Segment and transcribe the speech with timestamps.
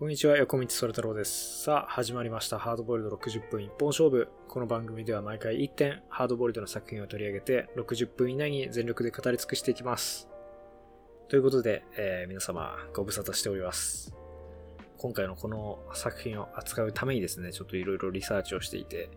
[0.00, 1.64] こんにちは、横道それ太郎です。
[1.64, 2.58] さあ、始まりました。
[2.58, 4.28] ハードボイルド60分一本勝負。
[4.48, 10.26] この番組では毎回1点、ハードボイルドの作品を取り上げて、60分以内に全力で語り尽くしていきます。
[11.28, 14.16] ということで、えー皆様、ご無沙汰しております。
[14.96, 19.10] 今回のこの作品を扱うためにですね、ちょっといろいろリサーチをしていて、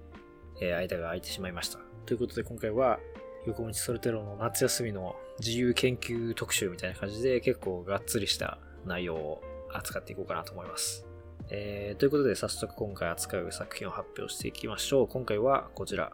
[0.60, 1.80] えー間が空いてしまいました。
[2.06, 3.00] ということで、今回は、
[3.48, 11.06] 横道それ太郎の夏休みの自由研究特集みたいな感じで、結構がっつりした内容を扱っていこうかなと思います。
[11.50, 15.08] えー、ということで早速今回扱う作品を発表していきましょう。
[15.08, 16.14] 今回はこちら。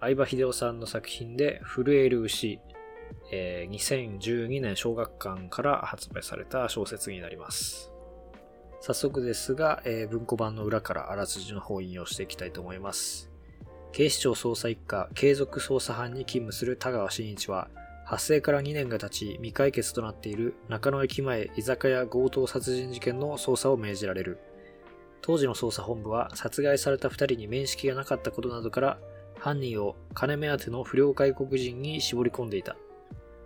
[0.00, 2.60] 相葉秀夫さんの作品で震える牛。
[3.30, 7.90] えー2012年小学館から発売された小説になります。
[8.80, 13.30] 早速ですが、えー文庫版の裏からあらすじの方を引用していきたいと思います。
[13.92, 17.68] 警視庁捜査一課継続捜査班に勤務する田川真一は、
[18.04, 24.38] 発生から2年が経ち未解決となっている中野駅前居酒屋強盗殺人事件の捜査を命じられる。
[25.22, 28.98] 当時の捜査本部は殺害された2人に面識がなかったことなどから、
[29.38, 32.76] 犯人を金目当ての不良外国人に絞り込んでいた。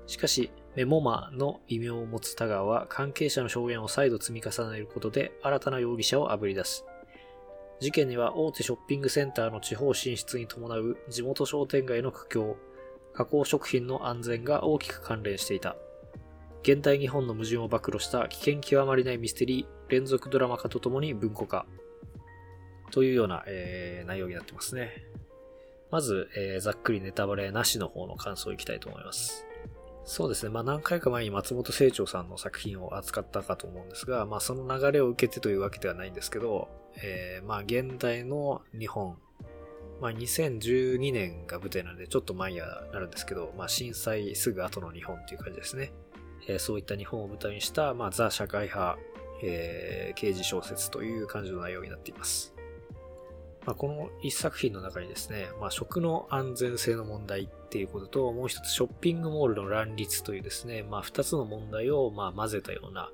[0.09, 6.85] しかし、メモマの異名を持つ田川は関係者の証言を再度積み重ねることで新たな容疑者をあぶり出す。
[7.81, 12.57] 事件には大手ショッピングセンターの地方進出に伴う地元商店街の苦境、
[13.19, 15.75] 加工食品の安全が大きく関連していた。
[16.63, 21.67] 現代日本の矛盾を暴露した危険極まりないミステリー、連続ドラマ化とともに文庫化。
[22.93, 25.03] というような、えー内容になってますね。
[25.91, 29.45] まず、えーざっくりネタバレなしの方の感想いきたいと思います。
[30.05, 30.51] そうですね。
[30.51, 36.69] まあ何回か前に松本清張さんの作品を扱ったかと思うんですが、まあその流れを受けてというわけではないんですけど、
[37.03, 39.19] えーまあ現代の日本、
[40.01, 45.93] まあ2012年が舞台なのでちょっと前にはなるんですけど、まあ震災すぐ後の日本っていう感じですね。
[46.49, 48.99] えーそういった日本を舞台にした、まあザ社会派、
[49.43, 52.55] えー刑事小説という感じの内容になっています。
[53.67, 63.11] まあ、この一作品の中にですね、まあ、食の安全性の問題っていうことと、もう一つショッピングモールの乱立というですね、まあ、二つの問題を、ま、混ぜたような、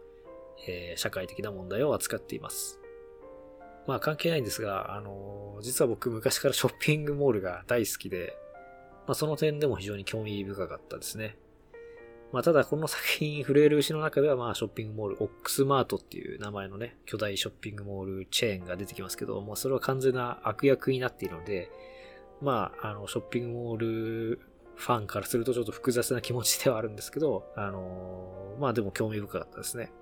[0.68, 2.78] えー社会的な問題を扱っています。
[3.86, 8.36] まあ、関係ないんですが、あの実は僕昔から ショッピングモールが大好きで、
[9.06, 11.36] まあ、その点でも非常に興味深かったですね。
[12.32, 21.70] まあ、ただこの作品、震える牛の中では、まあ、ショッピングモール、オックスマートっていう名前のね、巨大ショッピングモールチェーンが出てきますけど、まあ、それは完全な悪役になっているので、
[22.40, 24.40] まあ、あの、ショッピングモール
[24.76, 29.92] ファンからするとちょっと複雑な気持ちではあるんですけど、あのまあでも興味深かったですね。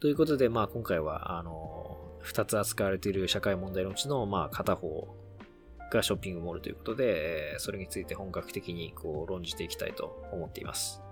[0.00, 5.08] ということで、まあ今回は、あの二つ扱われている社会問題のうちの、まあ片方
[5.90, 11.02] がショッピングモールということで、それについて本格的にこう論じていきたいと思っています。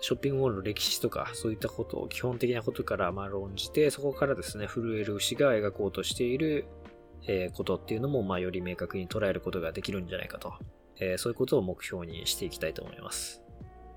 [0.00, 6.66] ショッピングモールの歴史とか、そういったことを、基本的なことからま論じて、そこからですね、震える牛が描こうとしている、
[7.26, 10.54] えことっていうのも、まあより明確に捉えることができるんじゃないかと、
[10.98, 13.43] えそういうことを目標にしていきたいと思います。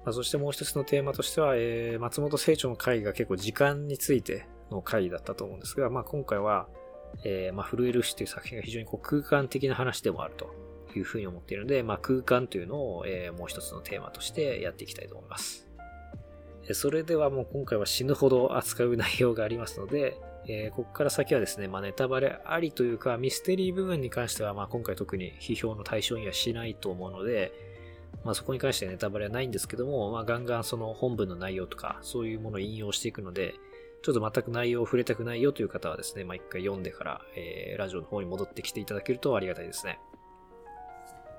[0.07, 6.69] まあ、そしてもう一つのテーマとしては、えー松本清張の回が結構時間についての回だったと思うんですが、まあ今回は、
[7.25, 10.49] えーまあ、震える牛という作品が非常にこう空間的な話でもあると
[10.95, 15.67] いうふうに思っているので、まあ空間というのを、えーもう一つのテーマとしてやっていきたいと思います。
[16.71, 20.17] それではもう今回は死ぬほど扱う内容がありますので、
[20.47, 27.51] えーここから先はですね、まあ、ネタバレありというか、ミステリー部分に関しては、まあ、今回特に批評の対象にはしないと思うので、
[28.23, 33.55] まあ、そこに関してはネタバレはないんですけども、まあ、ガンガンその本文の内容とか、そういうものを引用していくので、
[34.03, 39.99] ちょっと全く内容を触れたくないよという方はですね、まあ、一回読んでから、えーラジオの方に戻ってきていただけるとありがたいですね。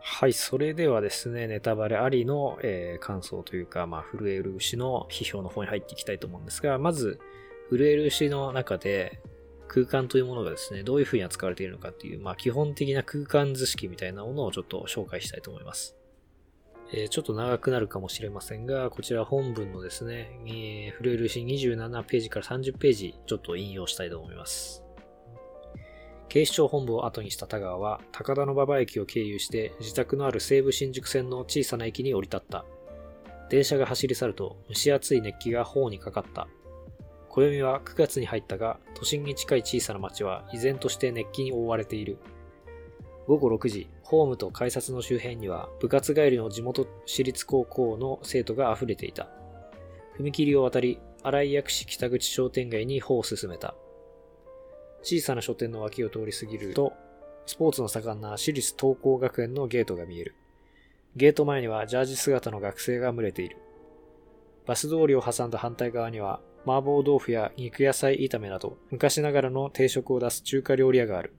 [0.00, 7.18] はい、それではですね、ネタバレありの、えー感想というか、まあ、震える牛の批評の方に入っていきたいと思うんですが、まず、
[7.70, 9.20] 震える牛の中で、
[9.68, 15.97] 空間というものがですね、どういう風に扱われているのかっていう、まあ、基本的な空間図式みたいなものをちょっと紹介したいと思います。
[16.92, 24.82] えちょっと長くなるかもしれませんが、こちら本文のですね、えー、震える牛27ページから30ページ、ちょっと引用したいと思います。
[26.30, 32.64] 警視庁本部を後にした田川は、高田馬場駅を経由して、自宅のある西武新宿線の小さな駅に降り立った。
[33.50, 36.48] 電車が走り去ると、蒸し暑い熱気が頬にかかった。
[37.28, 42.18] 暦は9月に入ったが、都心に近い小さな町は依然として熱気に覆われている。
[43.26, 49.28] 午後6時、ホームと改札の周辺には部活帰りの地元私立高校の生徒が溢れていた。
[50.18, 53.74] 踏切を渡り、新井薬師北口商店街に歩を進めた。
[55.02, 56.94] 小さな書店の脇を通り過ぎると、
[57.44, 60.34] スポーツの盛んな私立東工学園のゲートが見える。
[61.14, 63.58] ゲート前にはジャージ姿の学生が群れている。
[64.64, 71.34] バス通りを挟んだ反対側には、麻婆豆腐や肉野菜炒めなど、昔ながらの定食を出す中華料理屋がある。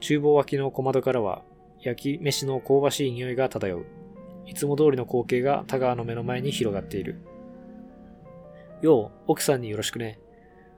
[0.00, 1.42] 厨房脇の小窓からは、
[1.80, 3.86] 焼き飯の香ばしい匂いが漂う。
[4.46, 7.20] いつも通りの光景が田川の目の前に広がっている。
[8.80, 10.18] よう、奥さんによろしくね。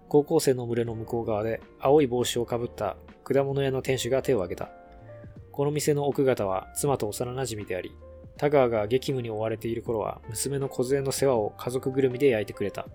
[0.09, 4.71] 高校生の群れの向こう側で青い帽子をかぶった果物屋の店主が手を挙げた。
[5.53, 7.93] この店の奥方は妻と幼馴染であり、
[8.37, 12.87] 田川が激務に追われている頃は娘の小連の世話を家族ぐるみで焼いてくれた。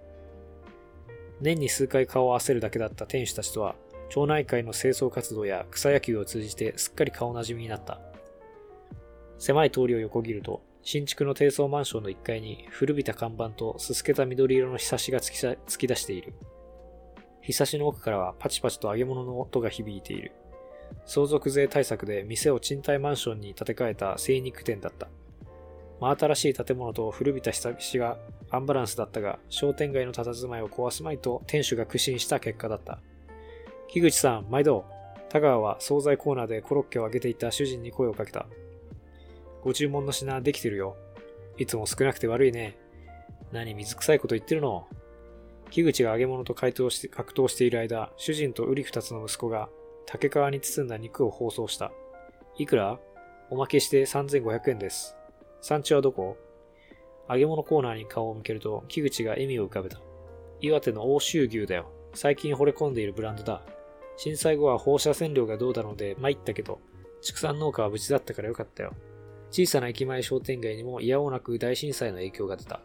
[1.41, 3.75] 年に数回顔を合わせるだけだった店主たちとは、
[4.09, 7.99] 町内会の清掃活動や草野球を通じてすっかり顔なじみになった。
[9.37, 16.33] 狭い通りを横切ると、新築の低層マンションの1階に古びた看板とすすけた緑色のひさしが突き出している。
[17.41, 20.31] ひさしの奥からはパチパチと揚げ物の音が響いている。
[21.05, 25.07] 相続税対策で店を賃貸マンションに建て替えた精肉店だった。
[25.99, 28.17] 真新しい建物と古びたひさしが
[28.49, 32.99] アンバランスだったが、商店街の佇まいを壊すまいと店主が苦心した結果だった。
[33.87, 34.85] 木口さん、毎度。
[35.29, 38.45] 田川は惣菜コーナーでコロッケを揚げていた主人に声をかけた。
[39.63, 40.95] ご注文の品できてるよ。
[41.57, 42.77] いつも少なくて悪いね。
[43.51, 44.87] 何水臭いこと言ってるの？
[45.71, 49.69] 木口が揚げ物と回答して格闘している間、主人と瓜二つの息子が
[50.05, 51.91] 竹皮に包んだ肉を包装した。
[52.57, 52.99] いくら？
[53.49, 55.15] おまけして3500円です。
[55.61, 56.37] 産地はどこ？
[57.29, 59.99] 揚げ物コーナーに顔を向けると、木口が笑みを浮かべた。
[60.61, 61.91] 岩手の欧州牛だよ。
[62.13, 63.61] 最近惚れ込んでいるブランドだ。
[64.17, 66.79] 震災後は放射線量がどうだので参ったけど、
[67.21, 68.93] 畜産農家は無事だったからよかったよ。
[69.51, 72.81] 小さな駅前商店街にも嫌おなく大震災の影響が出た。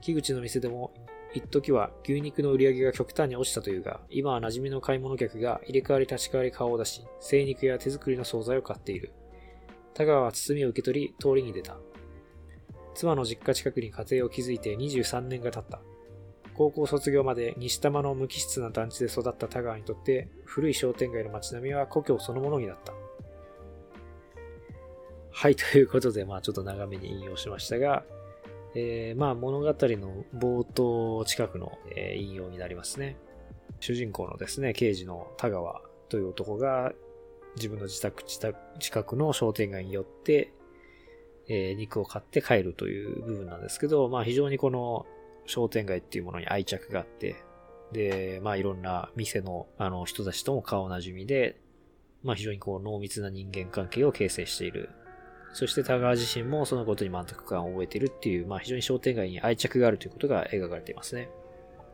[0.00, 0.92] 木口の店でも、
[1.34, 9.12] 一時は牛肉の売り上げが極端に落ちたというが、今は馴染みの買い物客が入れ替わり立ち替わり顔を出し、精肉や手作りの惣菜を買っている。
[9.94, 11.76] 田川は包みを受け取り、通りに出た。
[12.94, 15.80] 妻の実家近くに家庭を築いて23年が経った。
[16.58, 22.92] 高校卒業まで西多摩の無機質な団地で育った田川にとって古い商店街の街並みは故郷そのものになった。
[25.30, 28.02] はい、ということで、まあちょっと長めに引用しましたが、
[28.74, 29.72] えー、まあ物語の
[30.36, 33.16] 冒頭近くの、えー、引用になりますね。
[33.78, 36.92] 主人公のですね、刑事の田川という男が
[37.54, 40.52] 自分の自宅近くの商店街によって、
[41.46, 45.06] えー、肉を買って帰るという部分なんですけど、まあ非常にこの
[45.48, 47.42] 商店街っていうものに愛着があって、
[47.92, 51.60] で、まあいろんな店のあの人たちとも顔なじみで、
[52.22, 54.90] まあ非常にこう濃密な人間関係を形成している。
[55.54, 61.30] そして田川自身もそのことに満足感を覚えているっていう、まあ非常に商店街に愛着があるということが描かれていますね。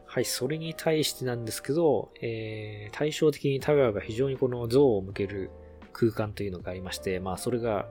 [0.06, 5.50] はい、それに対してなんですけど、えー、対照的に田川が非常にこの像を向ける
[5.92, 7.88] 空間というのがありまして、まあそれが、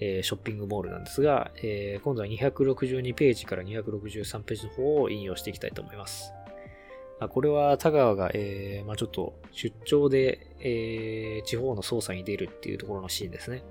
[0.00, 6.32] えー、ショッピングモールなんですが、えー、今度は262ページから263ページの方を引用していきたいと思います。
[7.18, 13.62] あこれは田川が、えーまあ、ちょっと出張で、えー、地方の捜査に出るっていうところのシーンですね。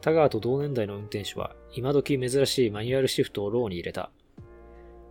[0.00, 4.10] 田川と同年代の運転手は今時珍しいマニュアルシフトをローに入れた。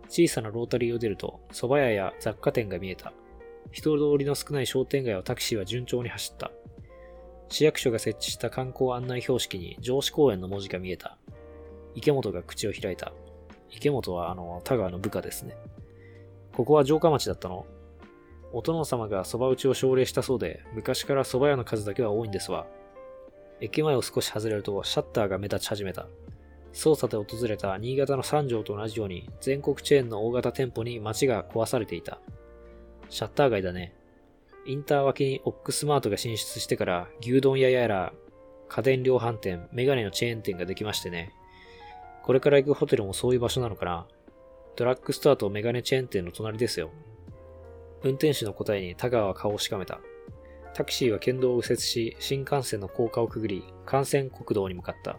[0.08, 3.12] 小さなロータリーを出ると蕎麦屋や雑貨店が見えた。
[3.70, 6.50] 人通りの少ない商店街をタクシーは順調に走った。
[7.52, 11.18] 市役所が設置した観光案内標識に上司公園の文字が見えた。
[11.94, 13.12] 池本が口を開いた。
[13.70, 15.54] 池本はあの、田川の部下ですね。
[16.54, 17.66] ここは城下町だったの
[18.54, 22.66] お殿様が蕎麦打ちを奨励したそうで、昔から蕎麦屋の数だけは多いんですわ。
[23.60, 26.06] 駅前を少し外れるとシャッターが目立ち始めた。
[26.72, 32.18] 捜査で訪れた新潟の三条と同じように全国チェーンの大型店舗に街が壊されていた。
[33.10, 33.94] シャッター街だね。
[34.64, 38.12] インター脇にオックスマートが進出してから牛丼屋やら
[38.68, 41.34] 家電量販店、メガネのチェーン店ができましてね。
[42.22, 44.06] これから行くホテルもそういう場所なのかな。
[44.76, 46.90] ドラッグストアとメガネチェーン店の隣ですよ。
[48.02, 50.00] 運転手の答えに田川は顔をしかめた。
[50.72, 55.18] タクシーは県道を右折し、新幹線の高架をくぐり、幹線国道に向かった。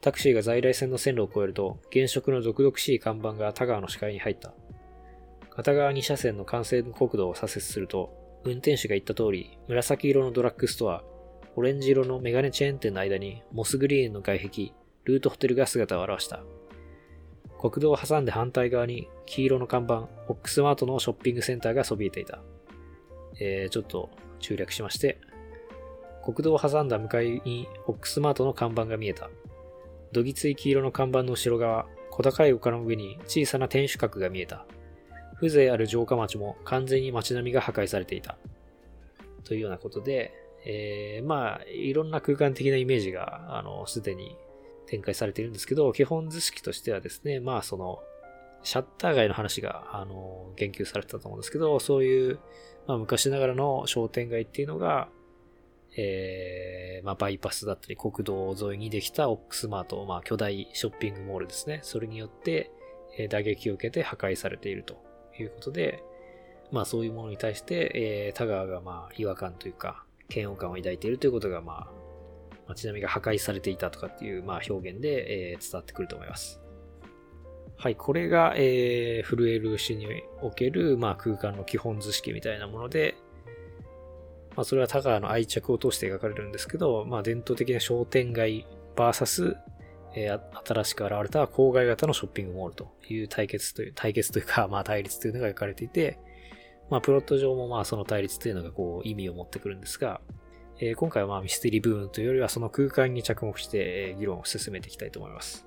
[0.00, 4.54] タクシーが在来線の線路を越えると、現職の毒々しい看板が田川の視界に入った。
[5.50, 11.02] 片側2車線の幹線国道を左折すると、運転手が言った通り、紫色のドラッグストア、
[11.56, 14.72] オレンジ色のメガネチェーン店の間にモスグリーンの外壁、
[15.04, 16.42] ルートホテルが姿を現した。
[17.58, 22.42] 国道を挟んで反対側に黄色の看板、オックスマートのショッピングセンターがそびえていた。
[23.40, 24.10] えー、ちょっと
[24.40, 25.18] 中略しまして、
[26.22, 29.30] 国道を挟んだ向かいにオックスマートの看板が見えた。
[30.12, 34.66] どぎつい黄色の看板の後ろ側、小高い丘の上に小さな天守閣が見えた。
[35.34, 38.36] 風情ある城下町も完全に街並みが破壊されていた。
[39.44, 40.32] というようなことで、
[40.64, 44.36] えー、まあ、いろんな空間的なイメージが、あの、すでに
[44.86, 48.02] 展開されているんですけど、基本図式としてはですね、まあ、その、
[48.62, 52.38] シャッター街の話が、あの、言及されてたと思うんですけど、そういう、
[52.86, 55.08] まあ、昔ながらの商店街っていうのが、
[55.96, 61.80] えー、まあ、バイパスだったり国道沿いにできたオックスマート、まあ、巨大ショッピングモールですね。
[61.82, 62.70] それによって、
[63.28, 66.02] 打撃を受けて破壊されているということで、
[66.70, 72.04] まあ、そういうものに対して、えー、田川が、まあ、違和感というか、嫌悪感を抱いているということが、まあ、
[72.68, 76.60] 街並みが破壊されていたとかっていう、まあ、表現で、えー、伝わってくると思います。
[77.76, 80.06] はい、これが、えー、フルエル市に
[80.40, 83.14] おける、まあ、空間の基本図式みたいなもので、
[84.56, 89.56] まあ、それは田川の愛着を通して描かれるんですけど、まあ、伝統的な商店街 VS、
[90.14, 96.18] えー、新しく現れた郊外型のショッピングモールという対決という、対決というか、 まあ、対立というのが描かれていて、
[96.90, 100.20] まあ、プロット上もまあ、その対立というのがこう、意味を持ってくるんですが、
[100.80, 105.66] えー、今回はまあ、ミステリー部分というよりは、その空間に着目して、議論を進めていきたいと思います。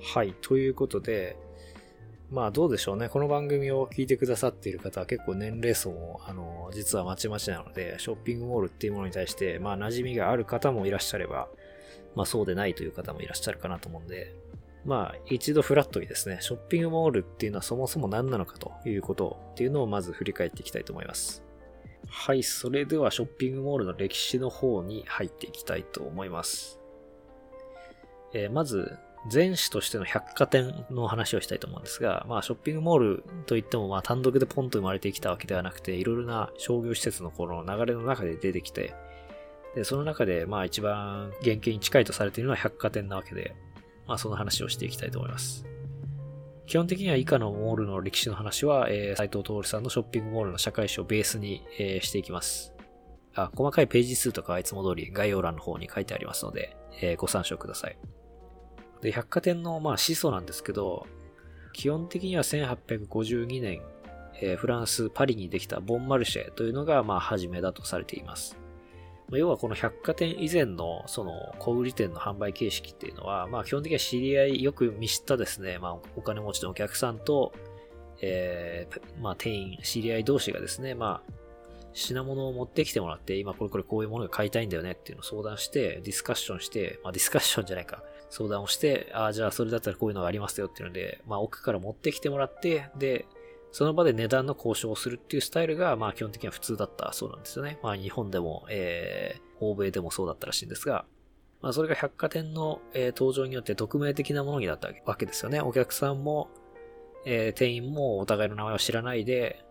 [0.00, 0.34] はい。
[0.40, 1.36] ということで、
[2.30, 3.08] まあどうでしょうね。
[3.08, 11.48] この番組を聞いてくださっている方は結構年齢層も、あの、実はまちまちなので、ショッピングモールっていうものに対して、まあ馴染みがある方もいらっしゃれば、
[12.18, 14.34] まあそうでないという方もいらっしゃるかなと思うんで、
[14.84, 21.44] まあ一度フラットにですね、ショッピングモールっていうのはそもそも何なのかということっていうのをまず振り返っていきたいと思います。
[22.08, 26.80] はい、それではショッピングモールの歴史の方に入っていきたいと思います。
[28.34, 28.98] えー、まず、
[29.32, 38.94] 前史としての百貨店の話をしたいと思うんですが、まあショッピングモールといってもまあ単独でポンと生まれてきたわけではなくて、いろいろな商業施設のこの流れの中で出てきて、
[39.74, 43.54] で、その中でまあ一番原型に近いとされているのは百貨店なわけで、
[44.06, 45.64] まあその話をしていきたいと思います。
[46.66, 52.74] 基本的には以下のモールの歴史の話は、えー、斉藤徹さんのショッピングモールの社会史をベースに、えー、していきます。
[53.34, 57.96] あ、細かいページ数とかはいつも通り概要欄の方に書いてありますので、えー、ご参照ください。
[59.00, 61.06] で、百貨店のまあ始祖なんですけど、
[61.72, 63.80] 基本的には1852年、
[64.42, 68.58] えー、フランス・パリにできたボンマルシェというのがまあ初めだとされています。
[69.30, 77.52] ま要はこの百貨店以前のその小売店の販売形式っていうのは、まあ基本的には知り合い、よく見知ったですね、まあお金持ちのお客さんと、
[78.20, 81.32] えー、まあ店員、知り合い同士がですね、まあ
[81.92, 93.26] 品物を持ってきてもらって、今これこれこういうものが買いたいんだよねっていうのを相談して、ディスカッションして、まあディスカッションじゃないか、相談をして、ああ、じゃあそれだったらこういうのがありますよっていうので、まあ奥から持ってきてもらって、で、
[93.70, 97.78] その場で値段の交渉をするっていうスタイルが、まあ基本的には普通だったそうなんですよね。
[97.82, 101.04] まあ日本でも、えー、欧米でもそうだったらしいんですが、
[101.60, 105.60] まあそれが百貨店の、えー、登場によって匿名的なものになったわけですよね。
[105.60, 106.48] お客さんも、
[107.26, 109.64] えー、店員もお互いの名前を知らないで、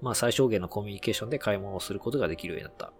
[0.00, 2.92] まあ最小限のコミュニケーションで買い物をすることができるようになった。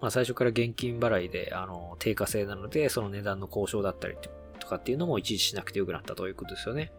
[0.00, 4.16] まあ最初から現金払いで、あの、定価制なので、その値段の交渉だったり
[4.58, 6.92] とかっていうのも一時しなくてよくなったということですよね。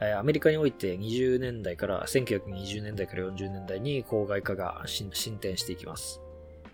[0.00, 6.20] アメリカにおいて20年代から、1920年代から40年代に郊外化が進展していきます。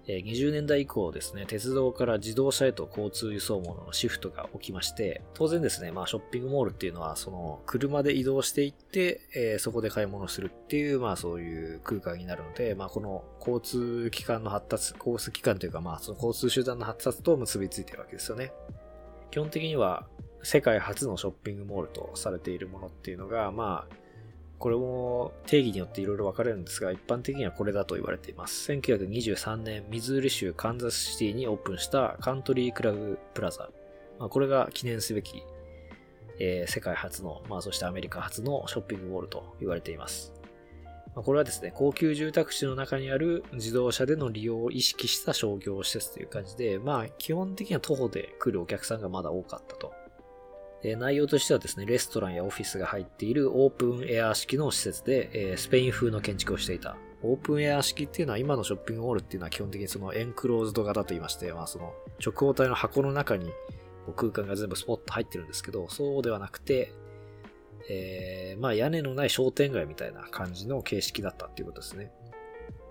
[0.07, 18.53] 20年代以降ですね、鉄道から自動車へと交通輸送網のシフトが起きまして、当然ですね、まあショッピングモールっていうのは、その車で移動していって、そこで買い物するっていう、まあそういう空間になるので、まあこの交通機関の発達、交通機関というかまあその交通手段の発達と結びついてるわけですよね。
[19.31, 20.07] 基本的には
[20.45, 23.97] 世界初のショッピングモールとされているものっていうのが、まあ、
[24.59, 28.71] これも定義によっていろいろ分かれるんですが、一般的にはこれだと言われています。
[28.71, 33.71] 1923年、ミズーリ州カンザスシティにオープンしたカントリークラブプラザ。
[34.19, 35.43] まあ、これが記念すべき、
[36.39, 40.33] えー、世界初の、まあそしてアメリカ初のショッピングモールと言われています。
[41.15, 49.93] まあ、これはですね、高級住宅地の中にある自動車での利用を意識した商業施設という感じで、まあ基本的には徒歩で来るお客さんがまだ多かったと。
[50.85, 56.97] え内容としてはですね、レストランやオフィスが入っているオープンエア式の施設で、えスペイン風の建築をしていた。
[57.23, 63.51] オープンエア式っていうのは今のショッピングモールっていうのは基本的にそのエンクローズド型と言いまして、まあその直方体の箱の中に
[64.15, 66.93] 空間が全部スポッと入ってるんですけど、そうではなくて、
[67.89, 72.13] えー、まあ屋根のない商店街みたいな感じの形式だったっていうことですね。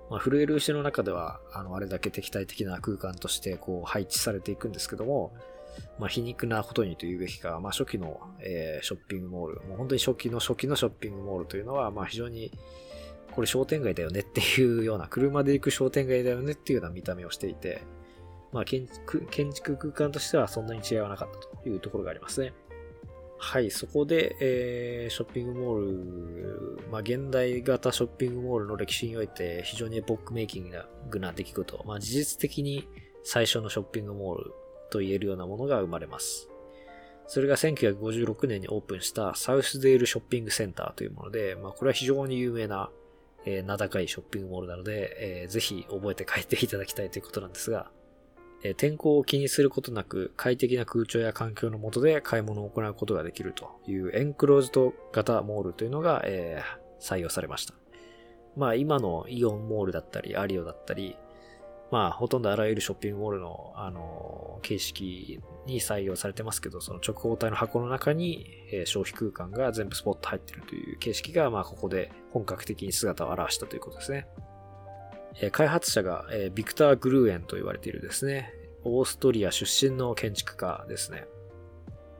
[0.09, 5.33] まあ、震える牛の中では、あの、あれだけ敵対的な空間としてこう配置されていくんですけども、
[5.99, 12.51] まあ、皮肉なことにと言うべきか、まあ、初期の、えー、ショッピングモール、もう本当に初期の初期のショッピングモールというのは、まあ、非常に、
[13.31, 17.81] これ商店街だよねっていうような、車で行く商店街だよねっていうような見た目をしていて、
[18.51, 22.53] まあ、建築、建築空間としてはそんなに違いはなかったというところがありますね。
[23.45, 30.71] はい、そこで、えー、ショッピングモール、まあ、現代型ショッピングモールの歴史において非常にエポックメイキン
[31.09, 32.87] グな出来事、まあ、事実的に
[33.23, 34.53] 最初のショッピングモール
[34.93, 36.47] と言えるようなものが生まれます。
[37.25, 42.89] それが1956年にオープンしたサウスデールショッピングセンターというもので、まあ、これは非常に有名な、
[43.45, 47.89] えー、名高いショッピングモールなので、えー、ぜひ覚えて帰っていただきたいということなんですが、
[48.63, 57.73] えー、天候を気にすることなく快適な空調や環境の下で買い物を行うことができるというエンクローズド型モールというのが、えー、採用されました。
[58.55, 61.17] まあ今のイオンモールだったり、アリオだったり、
[61.93, 74.25] まあ、ほとんどあらゆるショッピングモールの、あの、形式に採用されてますけど、その直方体の箱の中に、え、消費空間が全部スポット入ってるという形式が、まあ、ここで本格的に姿を現したということですね。
[75.39, 78.51] え、開発者が、え、ビクター・グルーエンと言われているですね、
[78.83, 81.27] オーストリア出身の建築家ですね。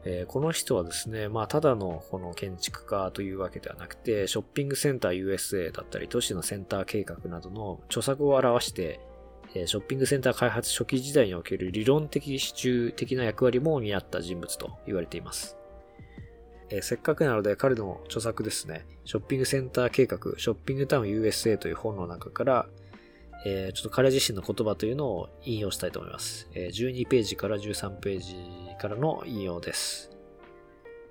[0.05, 8.99] え、この人はですね、まあ、ただのこの建築家というわけではなくて、ショッピングセンター USA だったり、都市のセンター計画などの著作を表して、
[9.67, 15.57] ショッピングセンター開発初期時代における理論的支柱的な役割も担った人物と言われています。
[16.69, 22.65] えせっかくなので彼の著作ですね、ショッピングセンター計画、ショッピングタウン USA という本の中から、
[23.45, 26.49] え、ちょっと彼自身の言葉というのを引用したいと思います。
[26.55, 28.35] え、12ページから13ページ
[28.79, 30.11] からの引用です。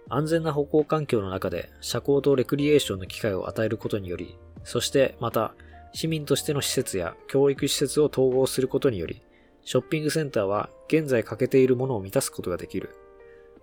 [0.08, 5.54] 安全な歩行環境の中で社交とレクリエーションの機会を与えることにより、そしてまた
[5.92, 9.22] 市民としての施設や教育施設を統合することにより、
[9.64, 12.96] ショッピングセンターは現在欠けているものを満たすことができる。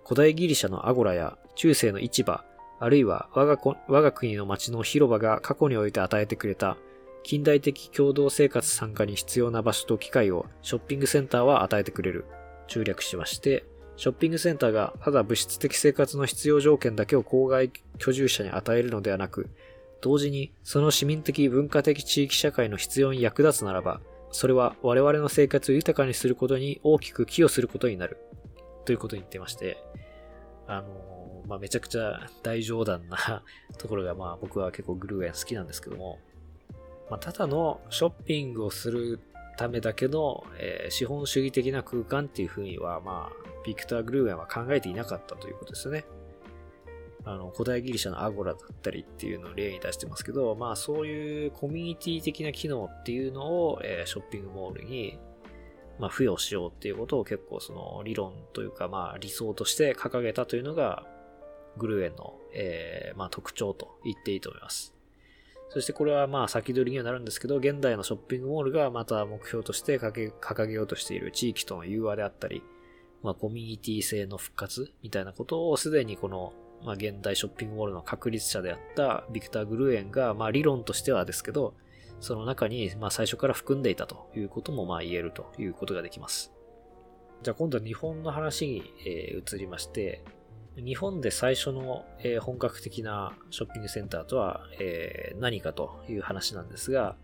[0.04, 2.42] 古代ギリシャのアゴラや中世の市場、
[2.78, 6.78] あるいは我が我が国の町の広場が過去において与えてくれた
[7.22, 12.24] 近代的共同生活参加に必要な場所と機会をショッピングセンターは与えてくれる。
[12.66, 13.64] 中略しまして、
[13.96, 19.50] ショッピングセンターがただ物質的生活の必要条件だけを郊外居住者に与えるのではなく、
[20.00, 24.00] 同時にその市民的文化的地域社会の必要に役立つならば、
[24.32, 28.18] それは我々の生活を豊かにすることに大きく寄与することになる。
[28.84, 29.78] ということに言ってまして、
[30.66, 33.42] あの、まあ、めちゃくちゃ大冗談な
[33.78, 36.18] ところが、まあ、僕は結構グルーエン好きなんですけども、
[37.10, 39.20] まあ、ただのショッピングをする
[39.56, 46.04] ためだけの、えー、資本主義的な空間っていうふうには、まあ、ビクター・グルーエンは考えていなかったということですよね。
[47.24, 55.18] あの、古代ギリシャのアゴラだったりっていうのを例に出してますけど、まあそういうコミュニティ的な機能っていうのを、えー、ショッピングモールに、
[55.98, 61.06] まあ付与しようっていうことを結構その理論というかまあ理想として掲げたというのが、
[61.76, 64.94] グルーエンの、えー、まあ特徴と言っていいと思います。
[65.68, 72.62] そしてこれはまあ先取りにはなるんですけど、現代のショッピングモールがまた目標として掲げようとしている地域との融和であったり、
[73.22, 76.52] まあコミュニティ性の復活みたいなことをすでにこの
[76.84, 81.74] まあ、現代ショッピングモールの確立者であったビクター・グルーエンが、まあ、理論としてはですけど、
[82.20, 86.52] その中に、まあ、最初から含んでいたということも、まあ、言えるということができます。
[87.42, 90.22] じゃあ、今度は日本の話に、え、移りまして、
[90.76, 97.16] 日本で最初の、え、本格的なショッピングセンターとは、え、何かという話なんですが、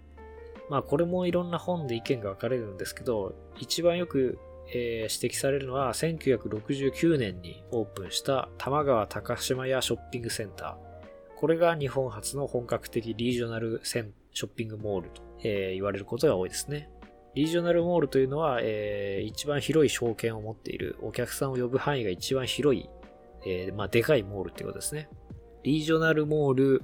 [0.69, 11.37] まあこれもいろんな本で意見が分かれるんですけど、一番よくえー、指摘されるのは1969年にオープンした玉川高島屋ショッピングセンター。
[11.37, 14.13] これが日本初の本格的リージョナルショ
[14.45, 16.91] ッピングモールと、えー、言われることが多いですね。
[17.35, 22.89] リージョナルモールというのは、えー、一番広い証券を持っているお客さんを呼ぶ範囲が一番広い、
[23.45, 25.11] えー、まあ、でかいモールっていうことですね。
[25.63, 26.83] リージョナルモール、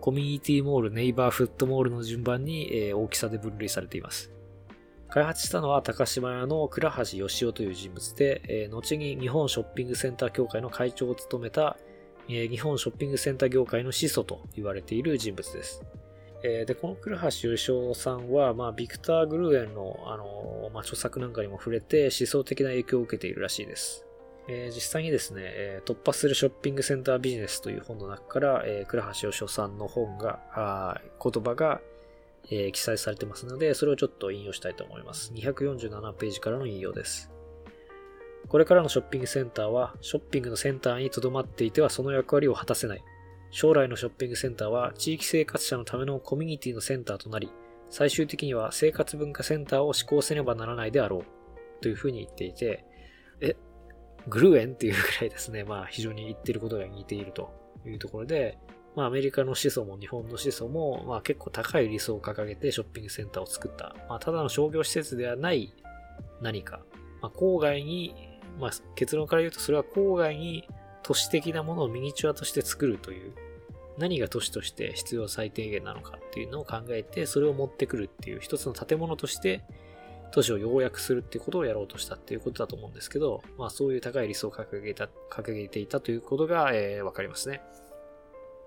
[0.00, 4.32] コミュニティモール、ネイバーフットモールの順番に、えー、大きさで分類されています。
[5.10, 11.76] 開発したのは高島屋の倉橋義雄という人物で、えー、後に日本ショッピングセンター協会の会長を務めた、
[12.28, 15.82] えー、日本ショッピングセンター業界の始祖と言われている人物です。
[16.42, 24.06] えー、で、この倉橋義雄さんは、まあ、ビクター・グルーエンの、あのまあ、著作なんかにも触れて思想的な影響を受けているらしいです。
[24.48, 31.80] えー、実際にですね、えー、突破するショッピングセンタービジネスという本の中から、えー、倉橋義雄さんの本が、あ言葉が、
[32.50, 35.32] えー、記載されてますので、それをちょっと引用したいと思います。
[35.34, 37.30] 247ページからの引用です。
[38.48, 43.04] これからのショッピングセンターは、ショッピングのセンターに留まっていてはその役割を果たせない。
[43.52, 47.50] 将来のショッピングセンターは、地域生活者のためのコミュニティのセンターとなり、
[47.88, 51.82] 最終的には生活文化センターを施行せねばならないであろう。
[51.82, 52.84] というふうに言っていて、
[53.40, 53.56] え、
[54.28, 57.52] グルーエンっていうぐらいですね、まあ非常に言ってることが似ていると
[57.86, 58.58] いうところで、
[58.96, 63.94] まあ、アメリカの思想も日本の思想も、まあ、結構高い理想を掲げてショッピングセンターを作った。
[64.08, 65.72] まあ、ただの商業施設ではない
[66.40, 66.80] 何か。
[67.22, 68.14] まあ、郊外に、
[68.58, 70.66] まあ、結論から言うとそれは郊外に
[71.02, 73.32] 都市的なものをミニチュアとして作るという、
[73.98, 79.62] 何が都市として必要最低限なのかっていうのを考えて、それを持ってくるっていう一つの建物として
[80.32, 87.60] 都市を要約するっていうことをやろうとしたっていうことだと思うんですけど、まあそういう高い理想を掲げた、掲げていたということが、えー、わかりますね。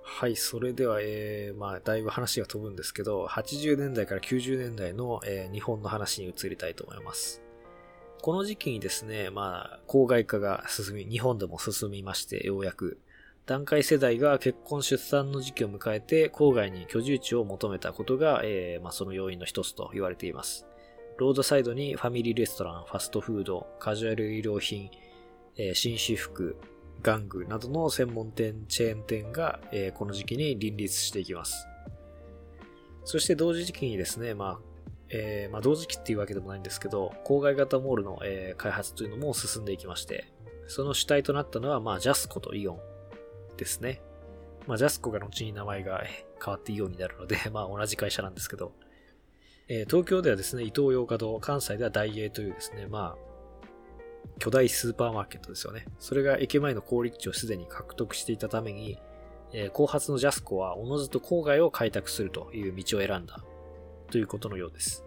[0.05, 7.41] はい、それでは、えー、まあ、だいぶ話が飛ぶんですけど、80年代から90年代の、えー、日本の話に移りたいと思います。
[8.21, 12.99] この時期にですね、まあ、郊外化が進み、日本でも進みまして、ようやく、
[13.45, 20.67] 段階世代が結婚出産の時期を迎えて、郊外に居住地を求めたことが、えー、まあ、その要因の一つと言われています。
[21.17, 24.89] ロードサイドにファミリーレストラン、ファストフード、カジュアル衣料品、
[25.57, 26.57] えー、紳士服、
[27.03, 31.67] 玩具などの専門店、チェーン店が、え、この時期に林立していきます。
[33.03, 34.73] そして同時期にですね、まあ、
[35.09, 40.33] えー、まあ、同時期っていうわけでもないんですけど、郊外型モールの、えー、開発というのも進んでいきまして、
[40.67, 42.79] その主体となったのは、まあ、ジャスコとイオン
[43.57, 44.01] ですね。
[44.65, 46.03] まあ、ジャスコが後に名前が
[46.43, 48.73] 変わってイオンになるので、 まあ、同じ会社なんですけど、
[49.67, 53.32] えー、東京ではですね、伊東洋華堂、関西では大英というですね、まあ、
[54.39, 55.85] 巨大スーパーマーケットですよね。
[55.99, 58.99] それが駅前の高立地をすでに獲得していたために、
[59.53, 63.43] えー、後発のジャスコはおのずと郊外を開拓するという道を選んだ
[64.11, 65.05] ということのようです。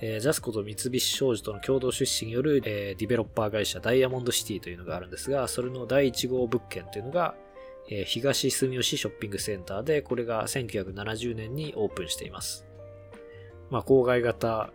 [0.00, 7.34] えー、ジャスコと三菱商事との共同出資による、えー、ディベロッパー会社ダイヤモンドシティというのがあるんですが、それの第1号物件というのが、
[7.88, 12.66] えー、東住吉ショッピングセンターで、これが1970年にオープンしています。
[13.70, 14.72] まあ、郊外型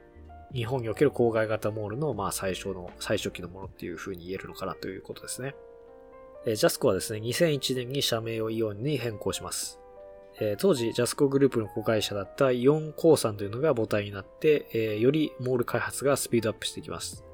[0.54, 5.56] 日本における郊外型モールの、まあ、最初の、最初期のものっていう風に言えるのかなということですね。
[6.46, 9.80] えジャスコはですね、2001年に社名をイオンに変更します。
[10.40, 17.26] え当時、ジャスコグループの子会社だったイオン鉱産というのが母体になって、えよりモール開発がスピードアップしていきます。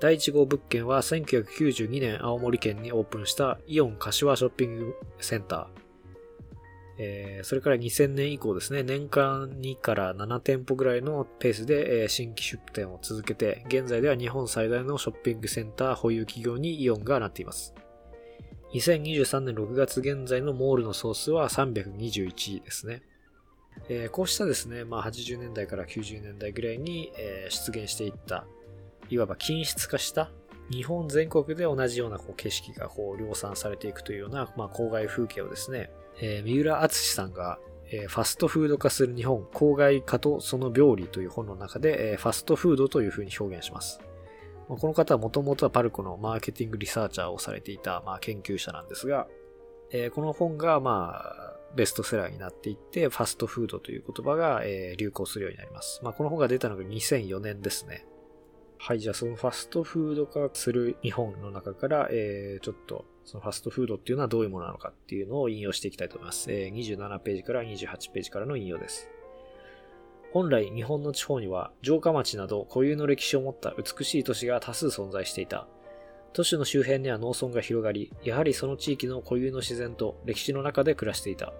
[0.00, 5.87] 第1号物件は1992年青森県にオープンしたイオン柏ショッピングセンター。
[7.00, 17.72] えー、それから2000年以降ですね、年間2から7店舗ぐらいのペースで、えー、新規出店を続けて、現在では日本最大のショッピングセンター保有企業にイオンがなっています。
[18.74, 23.02] 2023年6月現在のモールの総数は321ですね。
[23.88, 28.44] えー、こうしたですね、まあ、80年代から90年代ぐらいに、えー、出現していった、
[29.08, 30.30] いわば均質化した
[30.70, 37.58] 日本全国で同じようなこう景色がこう量産されていくというような、まあ、郊外風景をですね、えー、三浦敦さんが、
[37.90, 44.00] えー、ファストフード化する日本、郊外化とその病理という本の中で、えー、ファストフードというふうに表現します。
[44.68, 49.26] この方はもともとはパルコのマーケティングリサーチャーをされていた、まあ、研究者なんですが、
[49.90, 56.00] えー、この本が、まあ、ベストセラーになっていって、ファストフードという言葉が、えー、流行するようになります。
[56.02, 58.06] まあ、この本が出たのが2004年ですね。
[58.76, 66.50] はい、じゃあそのファストフード化する日本の中から、えー、ちょっとそのファストフードっていうのはどういうものなのかっていうのを引用していきたいと思います。
[66.50, 69.10] え、27ページから28ページからの引用です。
[70.32, 75.68] 本来日本の地方には城下町など固有の歴史を持った美しい都市が多数存在していた。
[76.32, 81.52] 都市の周辺には農村が広がり、やはりその地域の固有の自然と歴史の中で暮らしていた。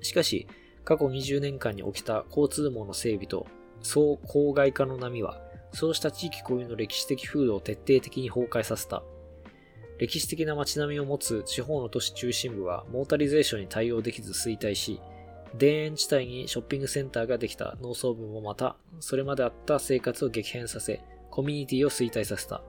[0.00, 0.46] しかし、
[0.84, 3.46] 過去20年間に起きた交通網の整備と
[3.82, 5.38] 総郊外化の波は、
[5.74, 9.02] そうした地域固有の歴史的風土を徹底的に崩壊させた。
[10.00, 14.98] 歴史的な街並みを持つ地方の都市中心部はモータリゼーションに対応できず衰退し、
[15.58, 22.62] 田園地帯にショッピングセンターができた農村部もまた、それまであった生活を激変させ、コミュニティを衰退させた。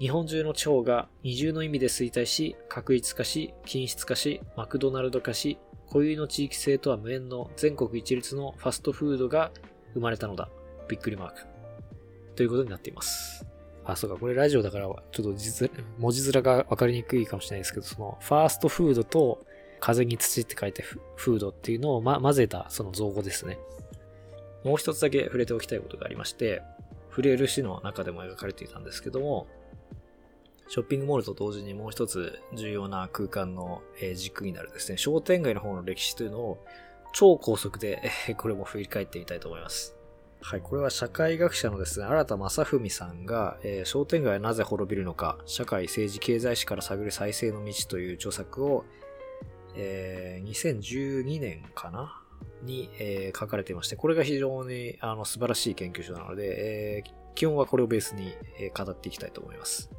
[0.00, 9.52] 日本中の地方が二重の意味で衰退し、確一化し、均質化し、マクドナルド化し、固有の地域性とは無縁の全国一律のファストフードが
[9.94, 10.50] 生まれたのだ。
[10.88, 11.46] びっくりマーク。
[12.34, 13.46] ということになっています。
[13.92, 15.22] あ、そうか、これラジオだから、ちょっと、
[15.98, 19.44] 文字面がわかりにくいかもしれないですけど、その、ファーストフードと、
[19.80, 23.58] 風に土って書いてフードっていうのを、ま、混ぜたその造語ですね。
[24.64, 26.62] もう一つだけ触れておきたいことがありまして、
[27.10, 29.46] 触れる詩の中でも描かれていたんですけども、
[30.68, 33.82] ショッピングモールと同時にもう一つ重要な空間の
[34.14, 36.64] 軸になるですね、商店街の方の歴史というのを
[37.14, 39.97] 超高速でこれも振り返ってみたいと思います。
[40.40, 48.84] はい、これは社会学者のですね、新田正文さんが、えー、商店街はなぜ滅びるのか、社会、政治、経済史から探る再生の道という著作を、
[49.76, 52.22] えー、2012年かな？
[52.62, 59.90] に、えー、書かれていまして、これが非常にあの素晴らしい研究所なので、えー、基本はこれをベースに、え、語っていきたいと思います。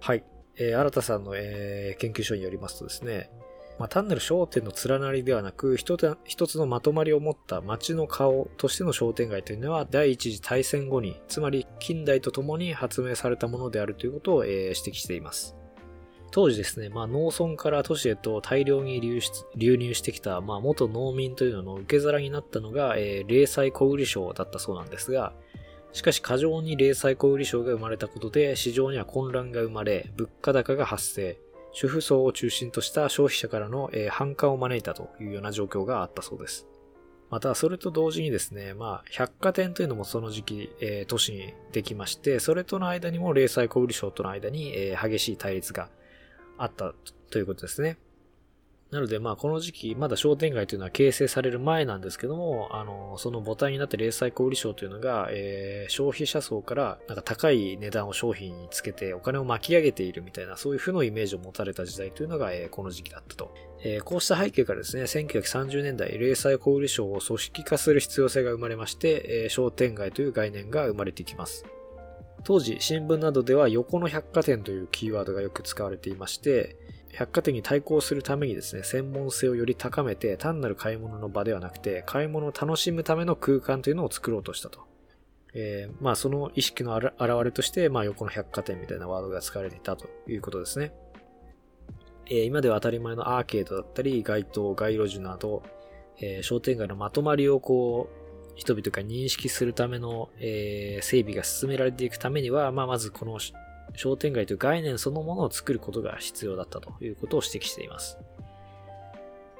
[0.00, 0.24] はい。
[0.56, 3.30] えー、新田さんの、えー、研究所によりますとですね、
[3.78, 15.56] まあ、単なる商店の連なりではなく、一つのまとまりを持った街の顔としての商店街というのは、第一次大戦後に、つまり近代とともに発明されたものであるということを、えー、指摘しています。
[16.30, 25.32] 当時ですね、まあ、農村から都市へと大量に流出流入してきた、まあ、元農民というのの受け皿になったのが、えー、零細小売商だったそうなんですが、
[25.92, 31.38] しかし過剰に零細小売商が生まれたことで市場には混乱が生まれ、物価高が発生、
[31.76, 36.66] 主婦層を中心とした消費者からの、えー、反感を招いたというような状況があったそうです。
[37.28, 45.90] また、それと同時にですね、まあ、百貨店というのもその時期、えー、都市にできまして、それとの間にも零細小売商との間に、えー、激しい対立が
[46.56, 46.94] あった
[47.28, 47.98] ということですね。
[48.92, 63.52] なので、まあ、この時期、まだ商店街というのは形成される前なんですけども、あの、その母体になって零細小売商というのが、えー、消費者層から、なんか高い値段を商品につけてお金を巻き上げているみたいな、そういう負のイメージを持たれた時代というのが、えー、この時期だったと。
[63.82, 71.64] えー、こうした背景からですね、1930年代、零細小売商を組織化する必要性が生まれまして、えー、商店街という概念が生まれてきます。
[72.44, 76.76] 当時、新聞などでは横の百貨店というキーワードがよく使われていまして、
[77.16, 84.80] 百貨店に対抗するためにですね、専門性をより高めて、単なる買い物の場ではなくて、買い物を楽しむための空間というのを作ろうとしたと。
[85.54, 90.92] えー、まあその意識の表れとして、まあ横の百貨店みたいなワードが使われていたということですね。
[92.26, 95.62] えー、今では当たり前のアーケードだったり、街頭、街路樹など、
[96.18, 103.38] えー、商店街のまとまりをこう、人々が認識するための、えー、整備が進められていくためには、まあ、まずこの
[103.96, 108.18] 商店街という概念そのものを作ることが必要だったということを指摘しています。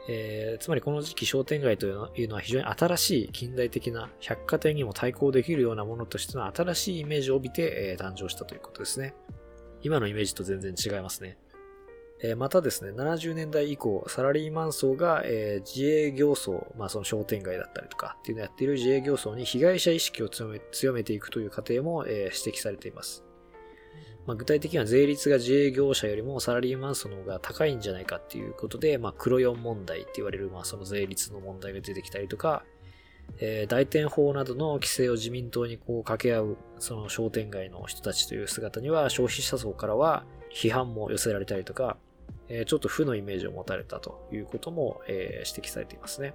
[0.08, 9.14] えー、つまりこの時期商店街というのは非常に新しい近代的な百貨店にも対抗できるようなものとしての新しいイメージを帯びて、え、誕生したということですね。
[9.82, 11.38] 今のイメージと全然違いますね。
[12.22, 23.25] え、またですね、70年代以降、サラリーマン層が、え、自営業層、まあその商店街だったりとかっていうのをやっている自営業層に被害者意識を強め強めていくという過程も、え、指摘されています。
[24.26, 32.64] まあ、具体的には税率が自営業者よりもサラリーマン層の方が高いんじゃないかっていうことで、まあ、黒4問題って言われる、まあ、その税率の問題が出てきたりとか、
[33.38, 41.96] えー、大店法などの規制を自民党にこう掛け合う、その商店街の人たちという姿には消費者層からは批判も寄せられたりとか、
[42.48, 46.34] えー、ちょっと負のイメージを持たれたということも、えー、指摘されていますね。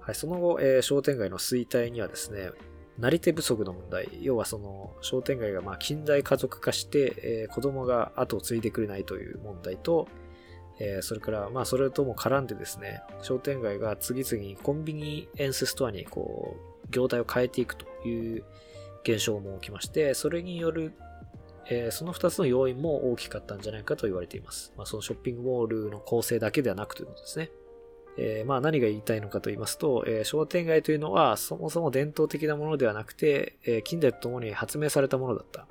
[0.00, 2.50] はい、その後、えー、商店街の衰退にはですね、
[2.98, 10.08] なり手不足の問題、要はその商店街がまあ近代家族化して、えー、子供が後を継いでくれないという問題と、
[10.78, 18.44] えー、それからまあそれとも絡んでですね、商店街が次々にコンビニエンスストアにこう、業態を変えていくという
[19.02, 20.92] 現象も起きまして、それによる、
[21.68, 24.72] えー、その二つの要因も大きかったんじゃないかと言われています。
[24.76, 27.50] まあそのショッピングモールの構成だけではなくということですね。
[28.18, 35.66] えー、まあ何が言いたいのかと言いますと、えー、商店街というのはそもそも伝統的なものではなくて、えー、近代とともに発明されたものだった。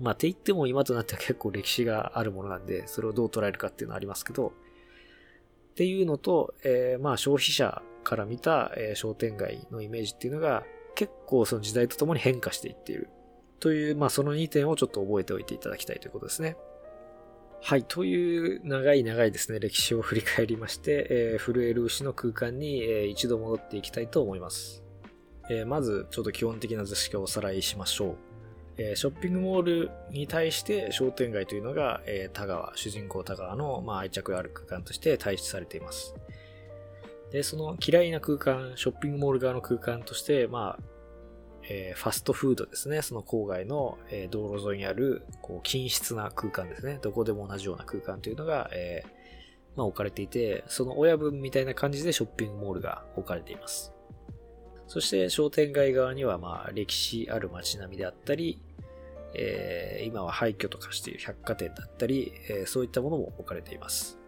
[0.00, 13.10] まあって言っても今となっては結構歴史があるものなんで、それをどう捉えるかっていうのはありますけど、っていうのと、えー、まあ消費者から見た、えー、商店街のイメージっていうのが結構その時代とともに変化していっている。
[13.60, 16.56] という、まあその2点をちょっと覚えておいていただきたいということですね。
[17.62, 17.84] はい。
[17.84, 24.84] という長い長いですね、歴史を振り返りまして、えー、震える牛の空間に、えー、一度戻っていきたいと思います。
[25.50, 28.16] えー、まず、ちょっと基本的な図式をおさらいしましょう。
[28.78, 36.14] え、ショッピングモールに対して商店街というのが、え、田川、主人公田川の、まあ、愛着ある空間として退出されています。
[37.32, 40.95] で、その嫌いな空間、ショッピングモール側の空間として、まあ、
[41.68, 43.02] えー、ファストフードですね。
[43.02, 46.98] その郊外の、えー、道路沿いにある、こう、均質な空間ですね。
[47.02, 49.08] どこでも同じような空間というのが、えー、
[49.76, 53.92] まあ置かれていて、その親分みたいな感じでショッピングモールが置かれています。
[54.86, 58.62] そして商店街側には、まあ、歴史ある街並みであったり、
[59.34, 64.18] えー、今は廃墟と化している百貨店だったり、えー、そういったものも置かれています。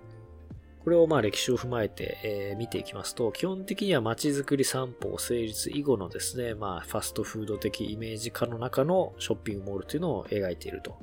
[0.89, 10.97] これをまあ歴史を踏まえて、えー、見ていきますと、基本的には街づくり散歩成立以後のですね、まあファストフード的イメージ化の中のショッピングモールというのを描いていると。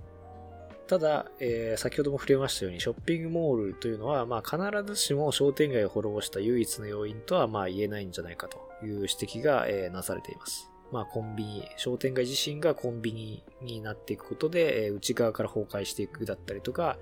[0.87, 4.57] ただ、えー、先ほども触れましたように、ショッピングモールというのは、まあ必
[4.91, 10.71] ずしも商店街を滅ぼした唯一の要因とはまあ言えないんじゃないかという指摘が、えー、なされています。
[10.91, 16.97] まあコンビニ、商店街自身がコンビニになっていくことで、え、内側から崩壊していくだったりとか、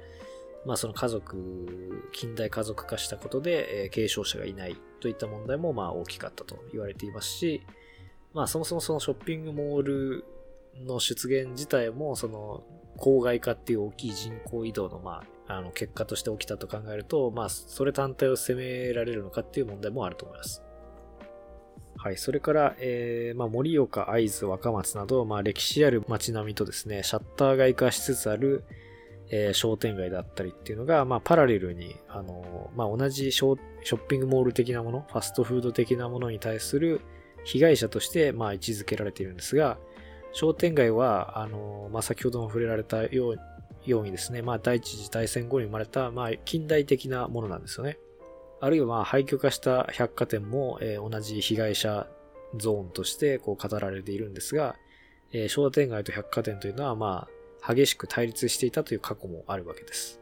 [0.65, 7.65] まあその家族、近代家族化したことで、え、継承者がいないといった問題もまあ大きかったと言われていますし、
[8.33, 10.25] まあそもそもそのショッピングモール
[10.85, 12.63] の出現自体もその
[12.97, 20.63] 郊外化っていう大きい人口移動のまああの結果として起きたと考えると、まあそれ単体を責められるのかっていう問題もあると思います。
[22.03, 22.17] はい。
[22.17, 28.65] それから、えー、まあ、盛岡、会津、若松など、まあ、歴史ある街並みとですね、シャッター街化しつつある、
[29.29, 37.01] えー、商店街だったりっていうのが、まあ、パラレルに、あのまあ、同じショッピングモール的なもの、ファストフード的なものに対する
[37.43, 39.77] 被害者として、まあ、位置づけられているんですが、
[40.33, 43.39] 商店街は、あのまあ、先ほども触れられたよう
[43.85, 47.99] ようにですね、まあ、第一次大戦後に生まれた、まあ、近代的なものなんですよね。
[48.61, 52.07] あるいは、まあ、廃墟化した百貨店も、えー、同じ被害者
[52.55, 54.75] ゾーンとしてこう語られているんですが、
[55.33, 60.19] えー、商店街と百貨店というのは、まあ、激しく対立していたという過去もあるわけです。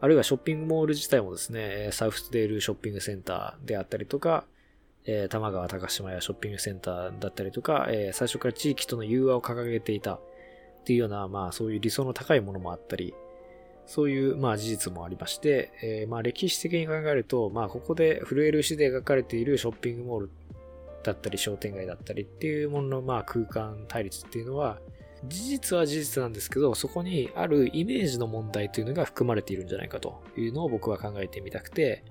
[0.00, 4.44] あるいはショッピングモール自体もですね、サウスデールショッピングセンターであったりとか、
[5.04, 10.20] えー、玉川高島屋ショッピングセンターだったりとか、え、最初から地域との融和を掲げていたっ
[10.84, 13.14] ていうような、まあそういう理想の高いものもあったり、
[13.86, 20.30] そういう、まあ事実もありまして、え、まあ歴史的に考えると、まあここで震える石で描かれているショッピングモール
[21.02, 24.78] だったり商店街だったりっていうものの、まあ空間対立っていうのは、
[25.24, 32.04] 事実は事実なんですけど、そこにあるイメージの問題というのが含まれているんじゃないかというのを僕は考えてみたくて、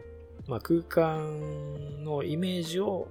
[0.48, 3.08] まあ、空間のイメージを、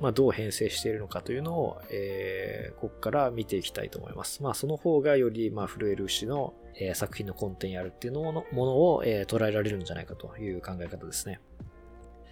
[0.00, 4.42] まあ、どう編成しているのかというのを、えー、ここから見ていきたいと思います。
[4.42, 11.40] まあ、その方がより、まあ、震える牛の、えー、作品の根底にあるっていうのものを、えー、捉えられるんじゃないかという考え方ですね。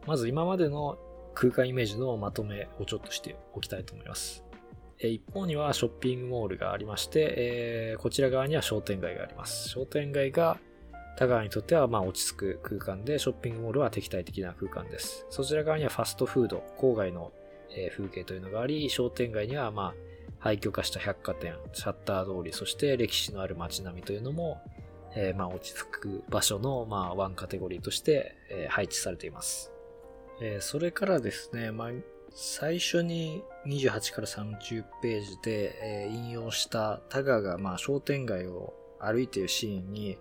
[0.07, 0.99] まず今までの
[1.35, 4.46] 空間イメージのまとめをちょっとしておきたいと思います。
[4.99, 9.69] 一方にはショッピングモールがありまして、えー、こちら側には商店街があります。
[9.69, 10.59] 商店街が
[11.19, 15.27] 田川にとってはま落ち着く空間で、ショッピングモールは敵対的な空間です。
[15.31, 17.33] そちら側にはファストフード、郊外の
[17.97, 19.95] 風景というのがあり、商店街にはま
[20.39, 24.61] 廃墟化した百貨店、シャッター通り、そして歴史のある街並みというのも、
[25.15, 28.35] えー、ま落ち着く場所のまワンカテゴリーとして、
[28.69, 29.73] 配置されています。
[30.41, 31.91] え、それからですね、まあ、
[32.39, 40.19] 最初に28から30ページで、え引用した田川がまあ商店街を歩いているシーンに、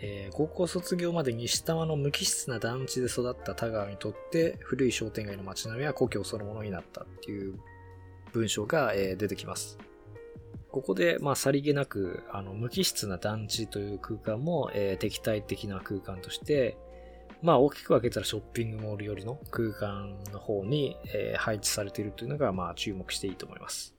[0.00, 7.60] えー、高校卒業まで西多摩の無機質な団地で育った田川にとって古い商店街の街並みは故郷そのものになったっていう
[8.32, 9.78] 文章が、えー、出てきます。
[10.70, 16.78] ここで、まあ、さりげなく、あの、無機質な団地という空間も、えー、敵対的な空間として、
[17.42, 23.94] まあ、大きく分けたらショッピングモールよりの空間の方に、え、配置されているというのが、まあ、注目していいと思います。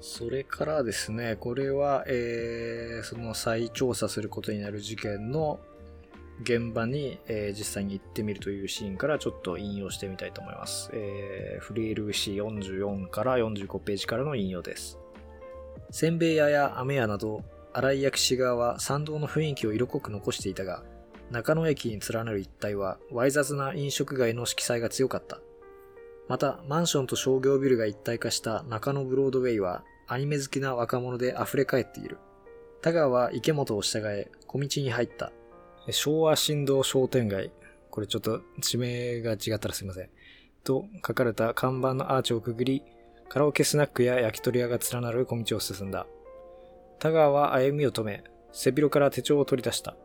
[0.00, 5.60] それからですね、これは、えー、その再調査することになる事件の
[6.42, 10.90] 現場に、えー、実際に行ってみるというシーンからちょっと引用してみたいと思います。
[10.92, 14.98] えー、フリールーシ44から45ページからの引用です。
[15.90, 20.82] せんべい屋や飴屋など、荒井薬師側は参道の雰囲気を色濃く残していたが、
[21.32, 25.40] 中野駅に連なる一帯は、わい雑な飲食街の色彩が強かった。
[26.28, 32.18] また、マンションと商業ビルが一体化した中野ブロードウェイは、アニメ好きな若者で溢れ返っている。
[32.82, 35.32] 田川は池本を従え、小道に入った。
[35.90, 37.50] 昭和振動商店街。
[37.90, 40.10] これちょっと地名が違ったらすいません。
[40.64, 42.82] と書かれた看板のアーチをくぐり、
[43.30, 46.06] カラオケスナックや焼き鳥屋が連なる小道を進んだ。
[46.98, 49.96] 田川は歩みを止め、背広から手帳を取り出した。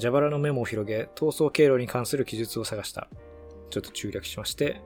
[0.00, 3.08] 蛇腹のメモを広げ、逃走経路に関する記述を探した。
[3.68, 4.80] ちょっと中略しまして、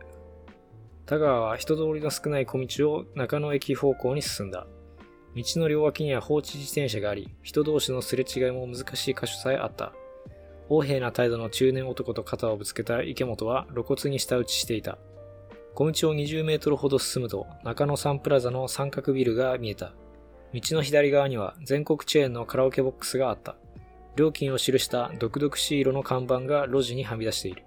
[1.06, 4.66] 田川は人通りの少ない小道を中野駅方向に進んだ。
[5.36, 9.92] 道の両脇には放置自転車があり、人同士のすれ違いも難しい箇所さえあった。
[10.68, 14.98] 横柄な態度の中年男と肩をぶつけた池本は露骨に舌打ちしていた。
[15.74, 19.92] 小道を20メートルほど進むと、中野サンプラザの三角ビルが見えた。
[20.54, 23.56] 道の左側には全国チェーンのカラオケボックスがあった。
[24.16, 27.64] 料金を記した独々しい色の看板が路地にはみ出している。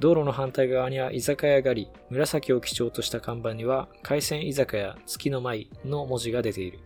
[0.00, 6.78] 道路の反対側には居酒屋があり、紫を基調とした看板には海鮮居酒屋月の舞の文字が出ている。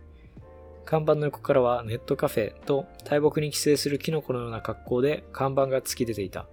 [0.83, 6.45] 看板の横からはネットカフェと大木に寄生するキノコのような格好で看板が突き出ていた。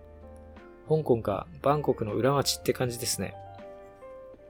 [0.89, 3.35] 香港かバンコクの裏町って感じですね。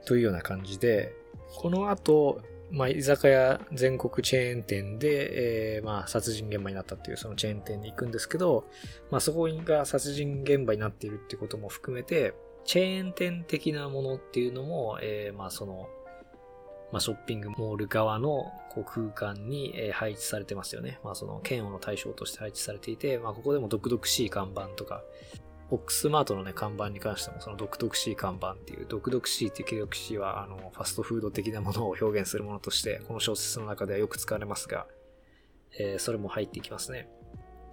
[0.04, 1.14] というような感じで、
[1.56, 8.64] この後、まあ、居酒屋全国チェーン店で、えー、まあ、殺人現場になったっていうそのチェーン店に行くんですけど、
[9.10, 15.88] まあ、そこが殺人現場になっているってことも含めて、チェーン店的なものっていうのも、えー、まあ、その、
[16.92, 20.98] まあ、ショッピングモール側のこう空間に、配置されてますよね。
[21.04, 25.02] まあ、その嫌悪の対象として配置されていて、まあ、ここでも独々しい看板とか、
[25.72, 34.86] オックスマートのね、看板に関しても、その独々しい看板っていう、独々しいっていう既読詞は、あの、ファストフード的なものを表現するものとして、この小説の中ではよく使われますが、
[35.78, 37.08] えー、それも入っていきますね。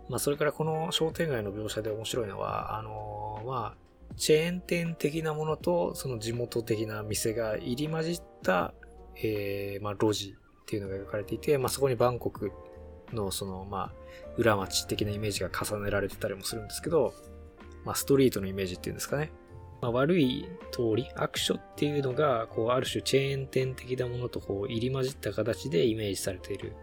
[0.08, 8.74] まあ、それからこの商店街の描写で面白いのは、あのー、まあ、チェーン店的なものと、その地元的な店が入り混じった、
[9.22, 12.54] えー、まあ、路地っていうのが描かれていて、まあ、そこにバンコク
[13.12, 13.94] のその、まあ、
[14.38, 17.14] 裏町的なイメージが重ねられてたりもするんですけど、
[17.86, 19.32] まあ、ストリートのイメージっていうんですかね。
[19.82, 26.74] まあ、悪い通り、悪所っていうのが、こう、ある種チェーン店的なものとこう入り混じった形でイメージされている。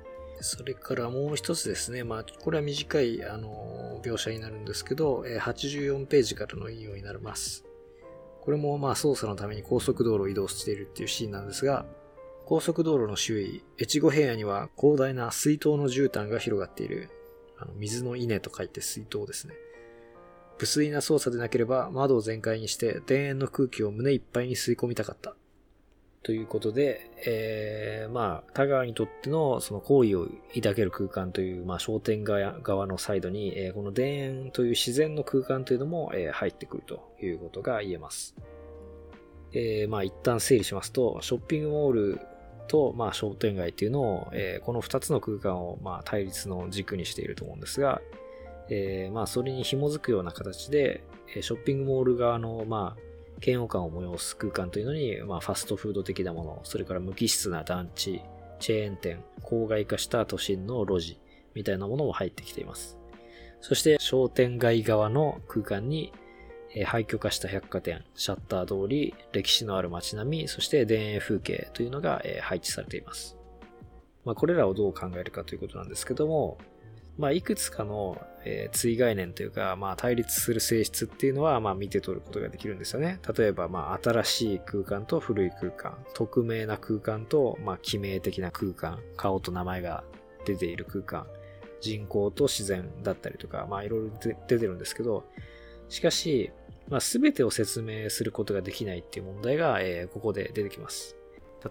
[0.41, 2.05] それからもう一つですね。
[2.05, 7.65] まあ、これは短い、あの、描写になるんですけど、84ページからの引用になります。
[8.47, 11.85] これもまあ操作のために高速道路を移動しているっていうシーンなんですが、
[12.45, 17.11] 高速道路の周囲、越後平野には広大な水筒の絨毯が広がっている。
[17.59, 19.55] あの水の稲と書いて水筒ですね。
[20.59, 25.37] 無粋な操作でなければ窓を全開にして田園の空気を胸いっぱいに吸い込みたかった。
[26.27, 30.27] ということで、えー、まあ、田川にとってのその行為を
[30.57, 38.35] 抱ける空間という、まあ、商店街側のサイドに、えー、この田園という自然の空間というのも、えー、入ってくるということが言えます。
[39.53, 42.21] えー、まあ、一旦整理しますと、ショッピングモール
[42.67, 48.01] と、まあ、商店街っていうのを、えー、この二つの空間を、まあ、対立の軸にしていると思うんですが、
[48.69, 51.05] えー、まあ、それに紐づくような形で、
[51.41, 53.03] ショッピングモール側の、まあ、
[53.45, 58.23] 嫌悪感を催す空間というのに、まあ、ファストフード的なもの、それから無機質な団地、
[58.59, 61.21] チェーン店、郊外化した都心の路地、
[61.55, 62.99] みたいなものも入ってきています。
[63.61, 66.13] そして商店街側の空間に、
[66.75, 73.37] え廃墟化した百貨店、シャッター通り、歴史のある街並み、そして田園風景というのが、え配置されています。
[74.25, 76.59] まあ、これらをどう考えるかということなんですけども、
[77.19, 83.21] まあ、いくつかの、えー、対概念というか、まあ、対立する性質っていうのは、まあ、見て取ることができるんですよね。
[83.37, 90.05] 例えば、まあ、新しい空間と古い空間、匿名な空間と、まあ、記名的な空間、顔と名前が
[90.45, 91.27] 出ている空間、
[91.81, 95.25] 人工と自然だったりとか、まあ、いろいろ出てるんですけど、
[95.89, 96.53] しかし、
[96.89, 101.17] まあ、全てを説明することができないっていう問題が、えー、ここで出てきます。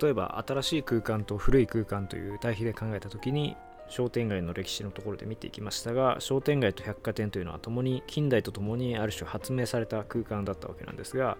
[0.01, 3.55] 例えば、新しい空間と古い空間という対比で考えたときに、
[3.87, 11.37] 商店街の歴史のところで見ていきましたが商店街と百貨店というのは共に近代とともにある種発明された空間だったわけなんですが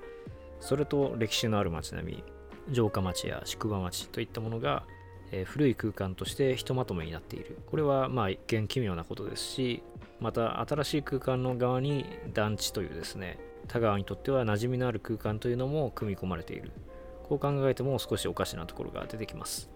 [0.60, 2.24] それと歴史のある街並み
[2.72, 4.84] 城下町や宿場町といったものが、
[5.32, 7.60] えー、古い空間としてひとまとめになっている。
[7.68, 9.84] これはまあ一見奇妙なことですし
[10.20, 13.38] また新しい空間の側に団地というですね
[13.68, 16.72] 田川にとっては馴染みのある空間というのも組み込まれている。
[17.24, 19.70] こう考えても少しおかしなところが出てきます。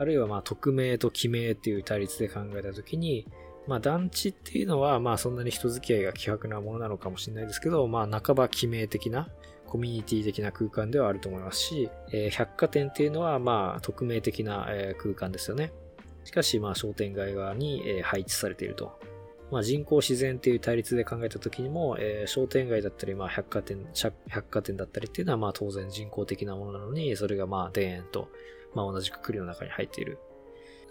[0.00, 3.26] あるいはまあ匿名と記名っていう対立で考えたときに、
[3.68, 9.28] まあ団地っていうのはまあそんなに人付き合いが希薄なものなのかもしれないですけど、まあ半ば記名的な
[9.66, 15.70] コミュニティ的な空間ではあると思いますし、えー、百貨店っていうのはまあ匿名的な、空間ですよね。
[16.24, 18.98] しかしまあ商店街側に、配置されていると。
[19.50, 23.84] まあ、人工自然っていう対立で考えた時にも、えー、商店街だったり、まあ、百貨店、
[24.28, 28.28] 百貨店だったりっていうのは、まあ、当然人工的なものなのに、それがまあ、田園と、
[28.74, 30.18] まあ、同じくくりの中に入っている。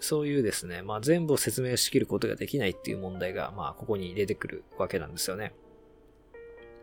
[0.00, 5.52] そういうですね、まあ、全部を説明しきることができないっていう問題が、まあ、ここに出てくるわけなんですよね。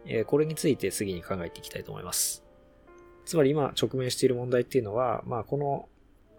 [0.05, 2.43] えー、これについて次に考えていきたいと思います。
[3.25, 5.89] つまり今直面している問題っていうのは、まあ、この、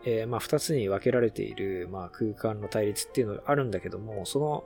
[0.05, 4.65] えー、まあ、二つに分けられている、まあ、空間の対立っていうのがあるんだけども、その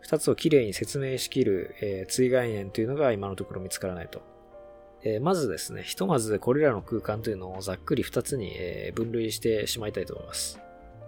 [0.00, 4.22] 二つをきれいに説明しきる、えー、追概念というのが今のところ見つからないと。
[5.04, 10.60] えー、まずですね、ひとまずこれらの空間というのをざっくり2つに、えー、分類してしまいたいと思います。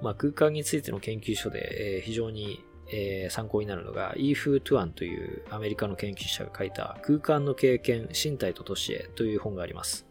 [0.02, 10.08] まあ、空間についての研究書で、えー、非常に、え参考になるのが、イーフー・トゥアンというアメリカの研究者が書いた空間の経験、身体と都市へという本があります。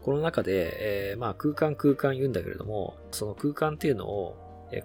[0.00, 4.36] この中で、えまあ、空間空間言うんだけれども、その空間っていうのを、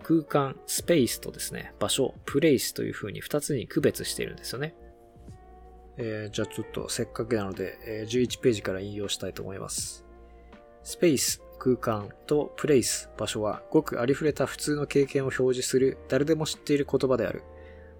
[0.01, 4.73] 空間、スペースとですね、場所、プレイスという風に2つに区別しているんですよね。
[5.97, 10.05] えー、じゃあちょっとせっかくなので、えー、11ページから引用したいと思います。
[10.83, 17.43] スペース、空間とプレイス、場所はごくありふれた普通の経験を表示する誰でも知っている言葉である。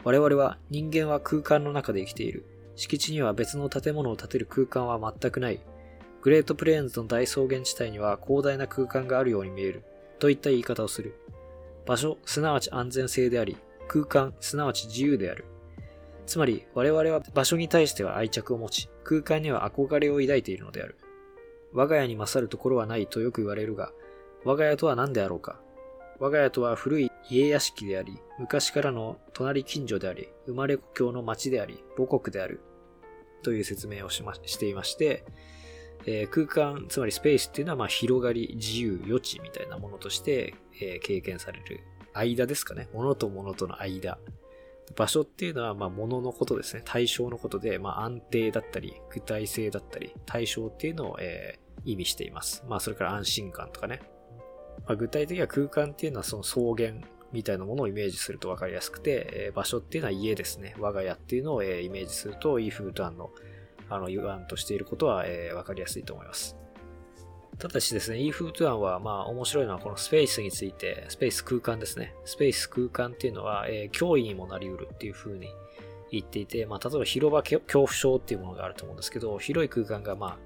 [0.03, 2.45] 我々は人間は空間の中で生きている。
[2.75, 5.59] 敷地には別の建物を建てる空間は全くない。
[6.21, 9.83] グレートプレーンズの大草原地帯には広大な空間があるように見える。
[10.19, 11.15] といった言い方をする。
[11.85, 15.45] 場所、すなわち安全性であり、空間、すなわち自由である。
[16.27, 20.97] つまり我々は場所に対しては愛着を持ち、空間には憧れを抱いているのである。
[21.73, 23.91] 我が家に勝るところはないとよく言われるが、
[24.43, 25.59] 我が家とは何であろうか。
[26.19, 32.61] 我が家とは古い家屋敷であり、昔からの隣近所であり、生まれ故郷の町であり、母国である。
[33.43, 35.23] という説明をしましていまして、
[36.05, 41.81] えー、空間、つまりスペースっていうのはまあ広がり、自由、余地みたいなものとして、えー、経験される
[42.13, 42.89] 間ですかね。
[42.93, 44.17] 物と物との間
[44.95, 46.81] 場所っていうのは、まあ、物のことですね。
[46.85, 52.63] 対象のことで、まあ、安定だったり、具体性だったり、対象っていうのを、えー、意味しています。
[52.67, 54.01] まあ、それから安心感とかね。
[54.85, 56.93] まあ、具体的には空間っていうのはその草原、
[57.33, 60.75] みたいなものをイメージすると分かりやすくて、えー、場所っていうのは家ですね。
[60.79, 63.31] 我が家っていうのを、えー、イメージすると、イーフートアンの
[63.89, 66.57] あの、言わんとしていることは、えー、分かりやすいと思います。
[67.59, 72.13] ただしですね、イーフートゥアンは、まあ、面白いのはこのスペースについて、スペース空間ですね。
[72.23, 75.49] スペース空間っていうのは、えー、脅威にもなり得るっていう風に
[76.11, 80.37] 言っていて、まあ、例えば広場恐怖症っていうものがあると思うんですけど、広い空間が、まあ、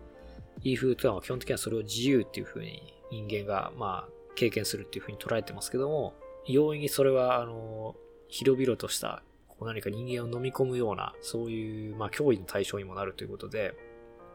[0.64, 6.14] イーフートゥアンは基本的にはそれを自由っていう風に人間が、まあ、経験するっていう風に捉えてますけども、
[6.47, 7.97] 容易にそれは、あの、
[8.30, 13.74] 広々としたこう何か人間を飲み込むような、そういう、まあ、脅威の対象にもなるということで、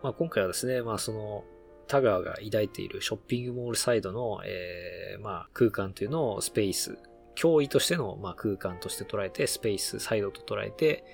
[0.02, 1.44] まあ、今回はですね、まあ、その、
[1.88, 6.98] 田川が抱いているショッピングモールサイドの、えー、まあ、空間というのをスペース、
[7.36, 11.04] 脅威としての、まあ、空間として捉えて、スペースサイドと捉えて、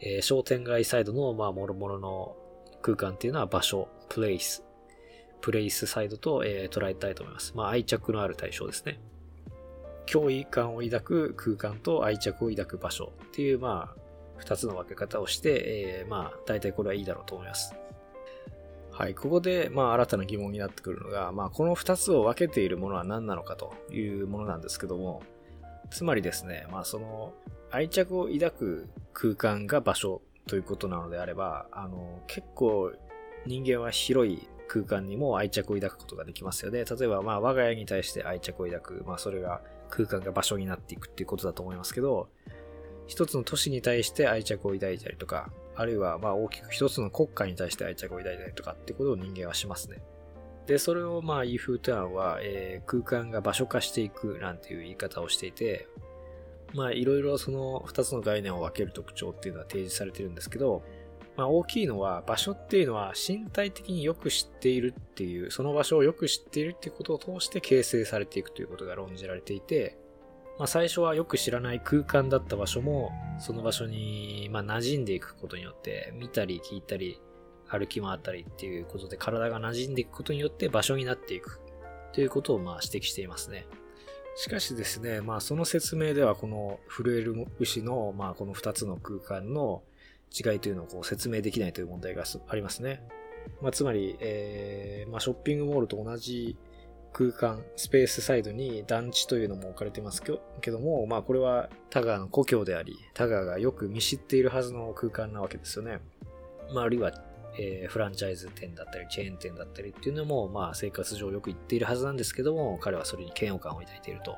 [0.00, 2.36] えー、商店街サイドの、まあ、もろもろの
[2.82, 4.64] 空間っていうのは場所、プレイス、
[5.40, 7.52] プレイスサイドと、えー、捉えたいと思います。
[7.54, 8.98] まあ、愛着のある対象ですね。
[10.06, 14.00] 脅威感を抱く空間と愛着を抱く場所っていう、まあ、
[14.38, 15.62] 二つの分け方をして、
[16.00, 17.74] えー、まあ、大体これはいいだろうと思います。
[18.98, 25.22] はい、ここで、まあ、新たな疑問になってくるのが、まあ、この二つを分けているものは何なのかというものなんですけども、
[25.90, 27.34] つまりですね、まあ、その、
[27.70, 32.90] 愛着を抱く空間が場所ということなのであれば、あの、結構
[33.44, 36.86] 人間は広い空間にも愛着を抱くことができますよね。
[36.86, 42.30] 例えば、まあ、我が家に対して愛着を抱く、まあ、それが空間が場所になっていくっていうことだと思いますけど、
[43.06, 50.02] 一つの都市に対して愛着を抱いたりとか、あるいはまあ大きく一つの国家に対して愛着を抱いたりとかってことを人間はしますね。
[50.66, 55.86] で、それをまあイーフートゥアンは、えー、空間が場所化していくなんていう言い方をしていて、
[56.74, 60.82] まあいろいろその二つの概念を分ける特徴っていうのは提示されてるんですけど、
[61.36, 69.96] まあ大きいのは場所っていうのは身体的によく知っているっていう、その場所をよく知っているっていうことを通して形成されていくということが論じられていて、
[70.58, 77.20] まあ最初はよく知らない空間だった場所も、その場所にまあ馴染んでいくことによって、見たり聞いたり、
[77.68, 81.60] 歩き回ったりっていうことで体が馴染んでいくことによって場所になっていく
[82.12, 83.66] ということをまあ指摘していますね。
[84.36, 89.82] しかしですね、まあその説明ではこの震える牛のまあこの二つの空間の
[90.32, 93.02] 違いというのをこう説明できないという問題がありますね。
[93.60, 96.56] まあ、つまり、えー、まあ、ショッピングモールと同じ
[97.16, 100.22] 空間、スペースサイドに団地というのも置かれてます
[100.60, 106.00] けども、まあこれはタガーの故郷であり、タガーがよく見知っているはずの空間なわけですよね。
[106.74, 107.12] まああるいは、
[107.58, 114.36] えー、フランチャイズ店だったり、チェーン店だったりっていうのも、まあ生活上よく言っているはずなんですけども、彼はそれに嫌悪感を抱いていると。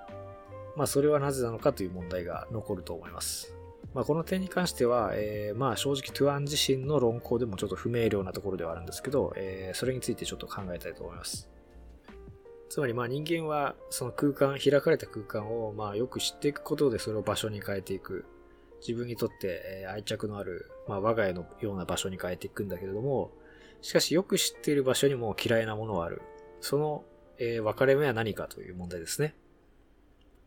[0.76, 3.56] まあそれはなぜなのかという問題が残ると思います。
[3.92, 11.50] まあ、この点に関しては、えー、まあ正直トゥアン自身の論考でもちょっと不明瞭なところではあるんですけど、えー、それについてちょっと考えたいと思います。
[12.68, 18.24] つまりまあ人間はその空間、開かれた空間をまあよく知っていくことでそれを場所に変えていく。
[18.80, 23.32] 自分にとって愛着のある、まあ、我が家のような場所に変えていくんだけれども、
[23.82, 26.22] しかしよく知っている場所にも嫌いなものはある。
[26.60, 27.04] その、
[27.38, 29.34] えー、分かれ目は何かという問題ですね。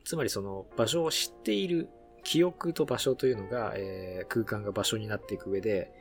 [0.03, 1.89] つまりその場所を知っている
[2.23, 5.91] 記憶と場所というのが、えー、空間が場所になっていく上で、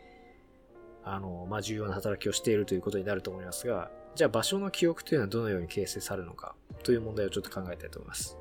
[1.05, 8.37] あの、まあ、重要な働きをしているということになると思いますが、じゃあ場所の記憶というのはどのように形成されるのかという問題をちょっと考えたいと思います。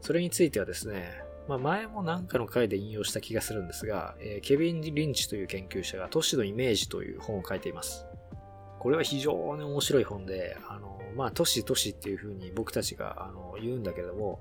[0.00, 8.06] それについてはですね、まあ、前も何かの回で引用した気がするんですが、えー、ケビン・リンチという研究者が都市のイメージという本を書いています。
[8.78, 14.40] これは非常に面白い本で、あの、まあ、都市都市っていうふうに僕たちが、あの、言うんだけども、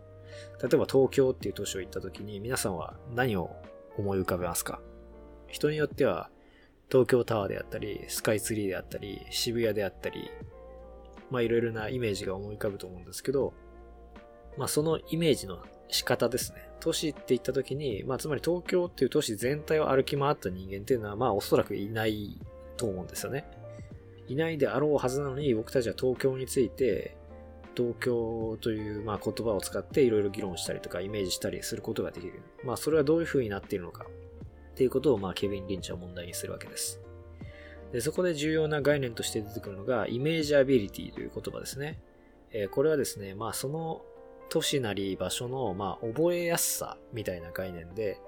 [0.62, 3.52] 例えば東京っていう都市を行った時に皆さんは何を
[3.98, 4.80] 思い浮かべますか？
[5.48, 6.30] 人によっては
[6.92, 10.30] 東京タワーであったり、スカイツリーであったり、渋谷であったり、
[11.30, 13.54] まあいろいろなイメージが思い浮かぶと思うんですけど、
[14.58, 16.70] まあそのイメージの仕方ですね。
[16.82, 22.38] 都市って言った時に、まあつまり東京っていう都市全体を歩き回った人間っていうのはまあおそらくいない
[22.76, 23.46] と思うんですよね。
[24.28, 27.16] いないであろうはずなのに僕たちは東京について
[27.76, 32.42] 東京というまあ言葉を使っていろいろ議論したりとかイメージしたりすることができる。
[32.66, 34.06] まあそれはどういう風になっているのか
[34.72, 37.02] っていうことをまあケビン・リンチは問題にするわけです。
[37.92, 42.00] でそこで重要な概念として出てくるのが imageability という言葉ですね。
[42.52, 44.02] えー、これはですね、まあその
[44.50, 48.20] 都市なり場所のまあ覚えやすさみたいな概念で、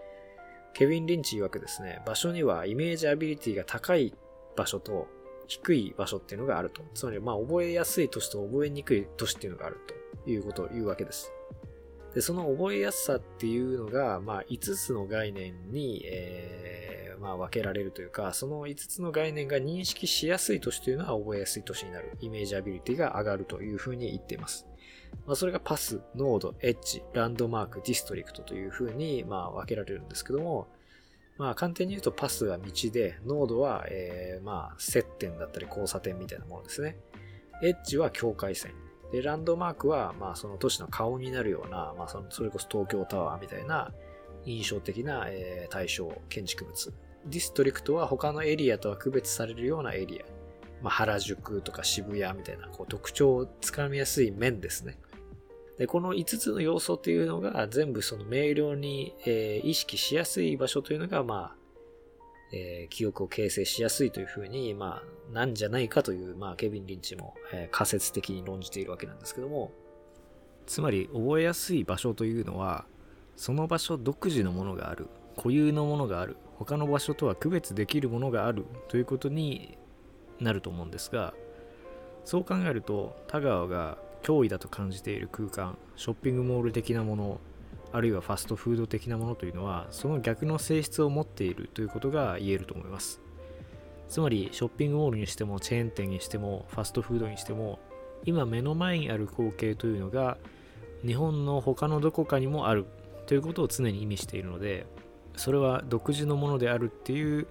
[0.74, 4.14] ケビン・リンチ曰くですね、場所には imageability が高い
[4.56, 5.08] 場所と
[5.48, 6.82] 低い場所っていうのがあると。
[6.94, 9.78] つまり、まあ、覚えやすい都市と覚えにくい都市っていうのがある
[10.24, 11.32] ということを言うわけです。
[12.14, 22.11] で、その覚えやすさっていうのが、まあ、5つの概念に、えー、まあ、分けられるというか、その5つの概念が認識しやすい都市というのは覚えやすい都市になる。
[22.20, 24.68] imageability が上がるというふうに言っています。
[25.26, 30.68] まあ、それがパス、ノード、エッジ、ランドマーク、ディストリクトというふうに、まあ、分けられるんですけども、
[31.38, 36.97] まあ、簡単に言うとパスは道で、ノードは、えー、まあ、接点だったり交差点みたいなものですね。
[37.64, 38.74] エッジは境界線。
[39.14, 43.91] で、ランドマークは、まあ、その都市の顔になるような、まあ、その、それこそ東京タワーみたいな、
[44.43, 46.91] 印象的な、えー、対象建築物。
[47.28, 50.26] ディストリクトは他のエリアとは区別されるようなエリア。
[50.82, 54.97] まあ、原宿とか渋谷みたいなこう特徴をつかみやすい面ですね。
[55.78, 61.62] で、この5つの要素っていうのが全部その明瞭に、えー、意識しやすい場所というのが、まあ、
[62.54, 69.72] えー、記憶を形成しやすいというふうに、まあ、なんじゃないかという、まあ、ケビン・リンチも、えー、仮説的に論じているわけなんですけども、
[70.66, 72.86] つまり覚えやすい場所というのは、
[73.36, 75.08] その場所独自のものがある。
[75.36, 76.38] 固有のものがある。
[76.60, 78.66] 他の場所とは区別できるものがある。
[78.88, 79.78] ということに
[80.43, 81.34] なると思うんですが
[82.26, 87.39] そう考えると田川が脅威だと感じている空間ショッピングモール的なもの
[87.94, 93.22] あるいはファストフード的なものというのはその逆の性質を持っているということが言えると思います。
[94.10, 97.80] つまりショッピングモールにしてもチェーン店にしてもファストフードにしても
[98.26, 100.38] 今目の前にある光景というのが
[101.06, 102.86] 日本の他のどこかにもある
[103.26, 104.86] ということを常に意味しているので
[105.36, 107.48] それは独自のものであるっていう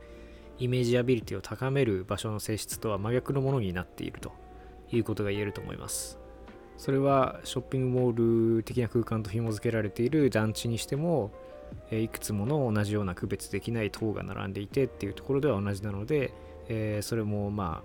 [0.59, 4.33] イメージアビリティを高める場所の性質とは真逆のものになっていると
[4.93, 6.22] いうことが言えると思います。
[6.77, 11.31] それはショッピングモール的な空間と紐付けられている団地にしても
[11.91, 16.33] いくつもの同じような区別できない塔が並んでいてっていうところでは同じなので、
[16.69, 17.83] えそれもま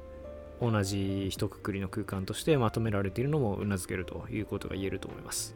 [0.61, 5.55] あ同じ一括りの空間としてまとめられているのもうなずけるということが言えると思います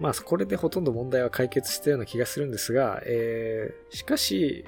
[0.00, 4.64] まあ、これでほとんど問題は解決したような気がするんですが、えー、しかし、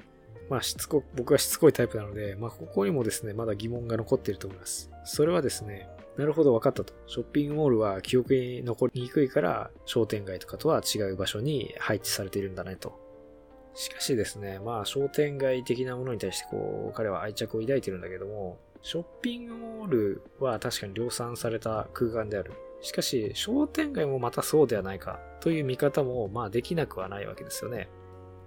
[0.48, 4.90] まあ、しつこ、僕はしつこいタイプなので、まあ、ここにもですね、まだ疑問が残っていると思います。
[5.04, 6.94] それはですね、なるほど分かったと。
[7.06, 12.98] ショッピングモールは記憶に残りにくいから、商店街とかとは違う場所に配置されているんだねと。
[13.74, 22.52] しかしですね、まあ商店街的なものに対してこう、彼は愛着を抱いてるんだけども、ショッピングモールは確かに量産された空間である。
[22.80, 27.90] しかし、商店街もまたそうではないかという見方も、まあできなくはないわけですよね。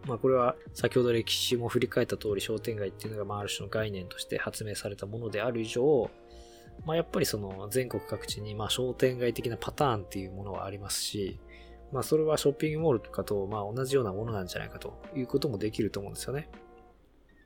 [0.08, 6.10] まあこれは先ほど歴史も振り返った通り商店街っていうのがまあある種の概念として発明されたものである以上、
[6.86, 11.40] まあやっぱりその全国各地にま商店街的なパターンっていうものはありますし、
[11.92, 16.50] まあそれはショッピングモールとかとま同じようなものなんじゃないかということもできると思うんですよね。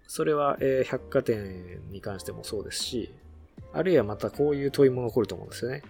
[0.07, 3.13] それは、え百貨店に関してもそうですし、
[3.71, 5.81] あるいはまたこういう問いも残ると思うんですよね。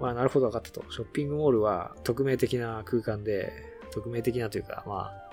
[0.00, 0.84] まあ、なるほど分かったと。
[0.90, 3.52] ショッピングモールは匿名的な空間で、
[3.92, 5.32] 匿名的なというか、まあ、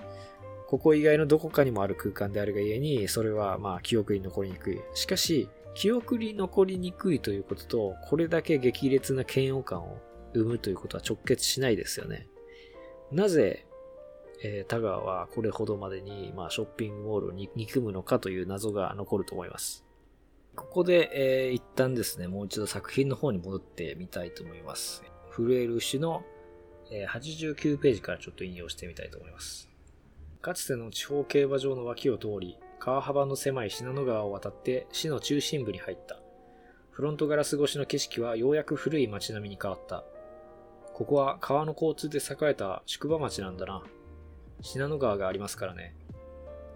[0.68, 4.80] ここ以外のどこかにもある空間であるがゆえに、それはまあ記憶に残りにくい。
[4.94, 9.98] しかし、記憶に残りにくいということと、これだけ激烈な嫌悪感を
[10.34, 12.28] 生むということは直結しないですよね。
[13.12, 13.66] なぜ、
[14.42, 19.84] えー、田川はこれほどまでに、まあ、ショッピングモールを憎むのかという謎が残ると思います。
[20.56, 21.10] ここで、
[21.48, 25.04] えー、一旦ですね、もう一度作品の方に戻ってみたいと思います。
[25.30, 26.24] 震える牛の、
[26.90, 29.68] えー、89ページからちょっと引用してみたいと思います。
[30.40, 36.18] かつての地方競馬場の脇を通り、川幅の狭い信濃川を渡って市の中心部に入った。
[36.90, 40.02] フロントガラス越しの景色はようやく古い街並みに変わった。
[40.94, 43.82] ここは川の交通で栄えた宿場町なんだな。
[44.62, 45.94] 信濃川がありますからね。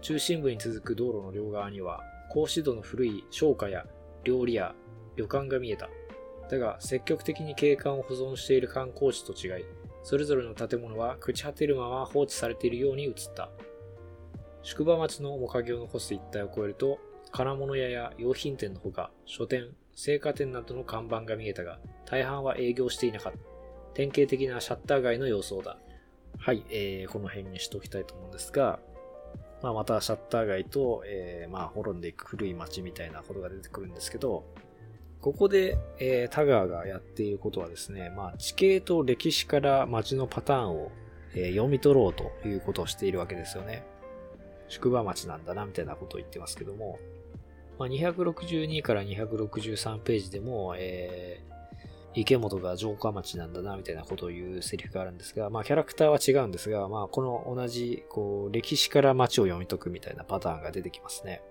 [0.01, 3.87] 中心部に続く道路の両側には格子戸の古い商家や
[4.23, 4.75] 料理屋、
[5.15, 5.89] 旅館が見えた。
[6.51, 9.65] だが、積極的に景観を保存している観光地と違い、
[10.03, 13.49] それぞれの建物は朽ち果てるまま放置されているように映った。
[14.65, 16.97] 宿場町の面影を残す一帯を越えると、
[17.31, 23.37] 金物屋や用品店のほか、書店、青果店などの看板が見えたが、大半は営業していなかった。
[23.93, 25.77] 典型的なシャッター街の様相だ。
[26.39, 28.79] はい、えー、この辺にしておきたいと思うんですが、
[29.61, 34.45] まあ、またシャッター街と、えー、まあ、滅んでいく古い街みたいなことが出てくるんですけど、
[35.21, 40.91] ここで、えー、田川がやっていることはですね、まあ、地形と歴史から街のパターンを、
[41.35, 43.85] えー、読み取ろうということをしているわけですよね。
[44.67, 46.99] 宿場町なんだな、みたいなことを言ってますけども、
[47.77, 61.41] まあ、262から263ページでも、えー、池本が城下町なんだな、みたいなことを言うセリフがあるんですが、まあキャラクターは違うんですが、まあこの同じ、こう、歴史から街を読み解くみたいなパターンが出てきますね。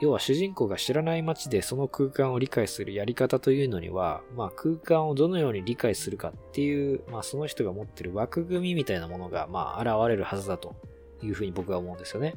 [0.00, 10.74] 要は主人公が知らない街でその空間を理解するやり方というのには、まあ空間をどのように理解するかっていう、まあその人が持ってる枠組みみたいなものが、まあ現れるはずだと
[11.22, 12.34] いうふうに僕は思うんですよね。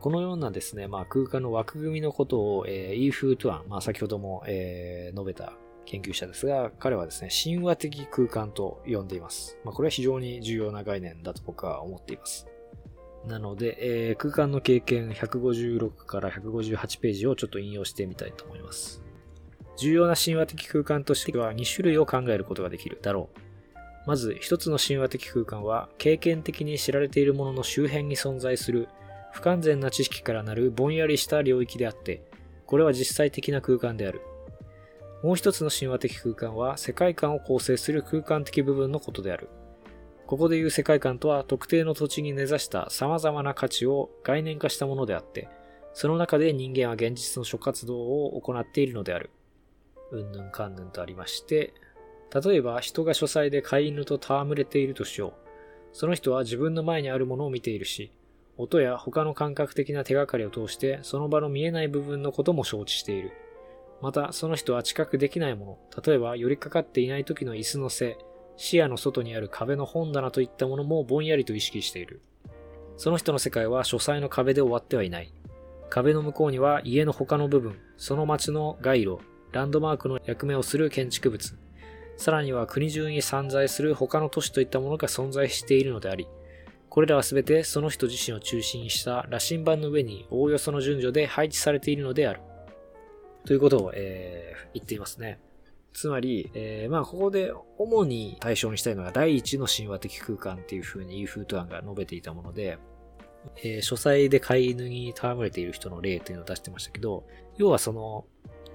[0.00, 5.54] このようなですね、まあ、空間の枠組みのことを、えー、イーフー・トゥアン、まあ、先ほども、えー、述べた
[5.86, 9.58] 研究者ですが、彼はですね、神話的空間と呼んでいます。
[9.64, 12.46] まあ、これは非常に重要な概念だと僕は思っています。
[13.26, 19.02] なので、えー、空間の経験156から158ページをちょっと引用してみたいと思います。
[19.76, 23.40] 重要な神話的空間としては2種類を考えることができるだろう。
[24.06, 28.88] まず一つの神話的空間は経験的に知られているものの周辺に存在する
[29.32, 32.22] 不完全な知識からなるぼんやりした領域であって、
[32.66, 34.20] これは実際的な空間である。
[35.22, 39.48] もう一つの神話的空間は世界観を構成する空間的部分のことである。
[40.26, 45.48] ここでいう世界観とは特定の土地に根ざした様々な価値を概念化したものであって、
[45.94, 49.30] その中で人間は現実の諸活動を行っているのである。
[50.10, 51.72] うんぬんかんぬんとありまして、
[52.44, 55.32] 例えば人が書斎で飼い犬と戯れているとしよう。
[55.92, 58.12] その人は自分の前にあるものを見ているし、
[58.58, 63.32] 音や他の感覚的な手がかりを通してその場の見えない部分のことも承知している。
[64.02, 68.18] また、その人は知覚できないもの、例えば寄りかかっていない時の椅子の背、
[68.56, 72.20] 視野の外にある壁の本棚といったものもぼんやりと意識している。
[72.96, 75.32] その人の世界は書斎の壁で終わってはいない。
[75.88, 79.18] 壁の向こうには家の他の部分、その街の街路、
[79.52, 81.56] ランドマークの役目をする建築物、
[82.16, 86.26] さらには国中に散在する他の都市といったものが存在しているのであり、
[86.96, 92.40] これらはすべてその人自身を中心にした羅針盤の上におおよその順序で配置されているのである。
[93.44, 95.38] ということを、えー、言っていますね。
[95.92, 102.78] つまり、えー、まあ、ここで主に対象にしたいのが第一の神話的空間っていう風にイーフートアンが述べていたもので、
[103.62, 107.26] えー、書斎で飼い犬に戯れている人の例というのを出してましたけど、
[107.58, 108.24] 要はその、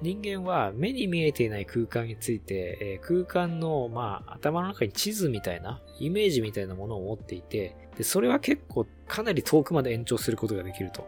[0.03, 11.07] 人間は目に見えていない空間について、えー、空間の、まあ、頭の中に地図みたいな、イメージみたいなものを持っていて、で、それは結構かなり遠くまで延長することができると。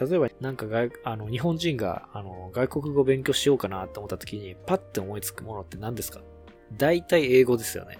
[0.00, 6.20] 例えば、なんか外、あの、日本人が、あの、外国語勉強しようかなと思った時に、パッて思いつくものって何ですか？
[6.76, 7.98] 大体英語ですよね。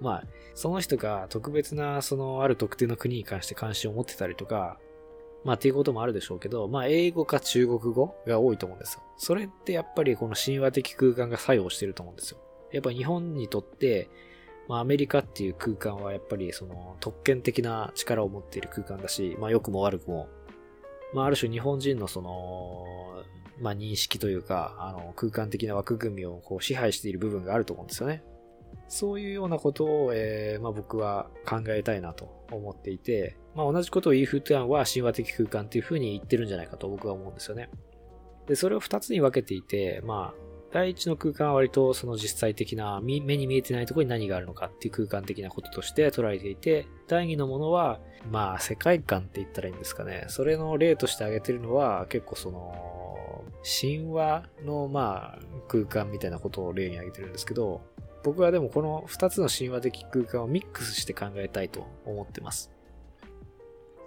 [0.00, 0.24] まあ、
[0.54, 4.78] その人が特別な、その、ある特定の国に関して関心を持ってたりとか、
[5.44, 9.02] まあっていうこともあるでしょうけど、まあ英語か中国語が多いと思うんですよ。
[9.18, 12.38] それってやっぱりこの神話的空間が作用してると思うんですよ。
[12.72, 14.08] やっぱ日本にとって、
[14.68, 20.28] まあアメリカっていう空間はやっぱりその特権的な力を持っている空間だし、まあ良くも悪くも
[21.14, 22.84] まあ、ある種日本人のその、
[23.60, 28.24] まあ、認識というか、あの、空間的な枠組みをこう支配している部分があると思うんですよね。
[28.88, 37.70] そういうようなことを、えー、まあ、僕は考えたいなと思っていて、まあ、同じことをイーフトゥアンは神話的空間っていうふうに言ってるんじゃないかと僕は思うんですよね。
[38.48, 40.43] で、それを二つに分けていて、まあ、
[40.74, 50.24] 第一の空間は割とその実際的な目に見えてないところに何があるのかっていう空間的なこととして捉えていて、第二のものは、まあ世界観って言ったらいいんですかね。
[50.26, 57.80] それの例として挙げてるのは結構その、神話のまあ空間みたいなことを例に挙げてるんですけど、
[58.24, 62.72] 僕はでもこの二つの神話的空間をミックスして考えたいと思ってます。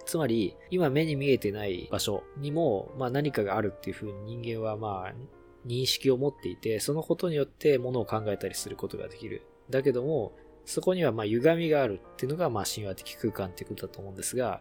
[0.04, 9.42] つまり、今目に見えてない場所にも、まあ何かがあるっていうふうに人間はまあ認識を持っていて、そのことによってものを考えたりすることができる。
[9.70, 10.32] だけども、
[10.64, 14.60] そこにはまあ歪みがあるっていうのがまあ神話的空間っていうことだと思うんですが、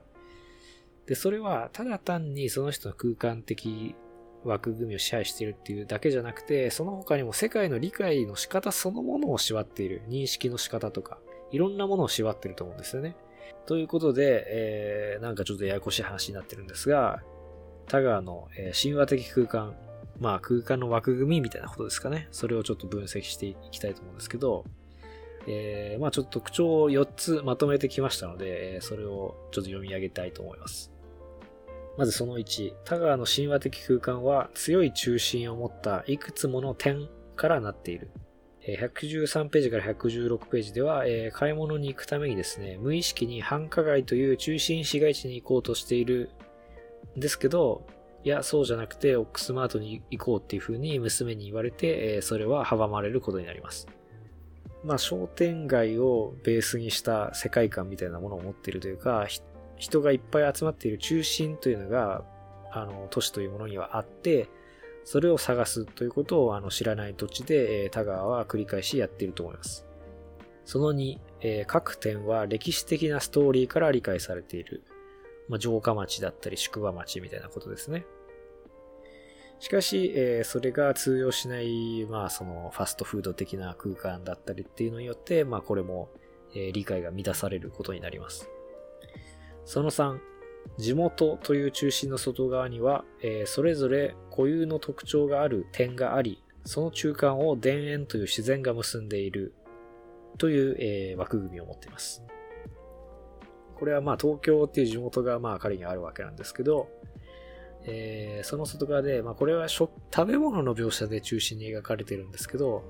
[1.05, 3.95] で、それはただ単にその人の空間的
[4.43, 10.01] 枠組みを支配しているっていうだけじゃなくて、その他にも世界の理解の仕方そのものを縛っている。
[10.07, 11.19] 認識の仕方とか、
[11.51, 13.15] いろんなものを縛ってると思うんですよね。
[13.65, 17.21] ということで、えー、なんかちょっとややこしい話になってるんですが、
[17.87, 19.75] 田川の、え、神話的空間
[20.19, 22.27] まあ空間の枠組みみたいなことですかね。
[22.31, 24.65] それをちょっと分析していきたいと思うんですけど、
[25.47, 30.91] えー、まあちょっと特徴を4つまとめてきましたので、それをちょっと読み上げたいと思います。
[31.97, 38.11] まずその1、田川の神話的空間は強い中心を持ったいくつもの点からなっている。
[38.67, 46.29] 113ページから116ページでは、えー、買い物に行くためにですね、無意識に繁華街という中心市街地に行こうとしている
[47.15, 47.87] んですけど、
[48.27, 53.87] いや、そうじゃなくて、オックスマートに行こうっていう風に娘に言われて、え、それは阻まれることになります。
[54.83, 59.27] まあ、商店街をベースにした世界観みたいなものを持っているというか、
[59.77, 62.25] 人がいっぱい集まっている中心というのが、
[62.73, 64.49] あの、都市というものにはあって、
[65.05, 69.87] それを探すということをあの知らない土地で、えー、田川は繰り返しやっていると思います。
[70.65, 74.83] その2、えー、各点は歴史的なストーリーから理解されている。
[75.47, 78.05] まあ、城下町だったり宿場町みたいなことですね。
[79.59, 86.09] しかし、えー、それが通用しない、まあ、その、ファストフード的な空間だったりっていうのによって、まあ、これも、
[86.53, 88.49] えー、理解が乱されることになります。
[89.65, 90.19] その3、
[90.77, 99.53] 地元という中心の外側には、えーそれぞれ固有の特徴がある点があり、その中間を田園という自然が結んでいる
[100.37, 102.23] という、えー枠組みを持っています。
[103.75, 106.89] これはまあ東京っていう地元がまあ彼にあるわけなんですけど、
[107.85, 109.89] えーその外側で、まあこれは食
[110.25, 112.83] べ物の描写で中心に描かれてるんですけど、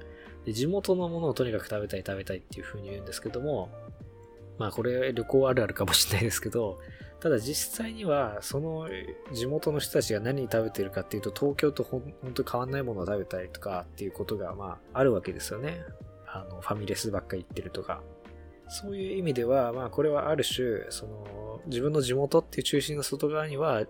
[0.45, 3.69] で地元のものをとにかく食べたい食べたいっていう風に言うんですけども、
[4.57, 6.79] まあこれ旅行あるあるかもしれないですけど、
[7.19, 8.87] ただ実際にはその
[9.33, 15.81] 地元の人たちが何食べてるかっていうと東京とほん本当に変わんないものを食べたりとかっていうことがまああるわけですよね。
[16.27, 18.01] あのファミレスばっかり行ってるとか。
[18.69, 23.85] そういう意味では、まあこれはある種、その自分の地元っていう中心の外側には、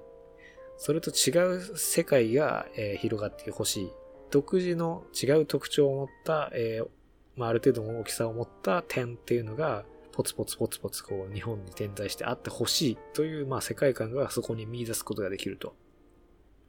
[0.78, 3.92] それと違う世界が、えー広がってほしい。
[4.30, 6.88] 独自の違う特徴を持った、えー
[7.36, 15.76] まあある程度の大きさを持った点っていうのが、ポツポツポツポツこう日本に点在してあってほしいという、まあ世界観がそこに見出すことができると。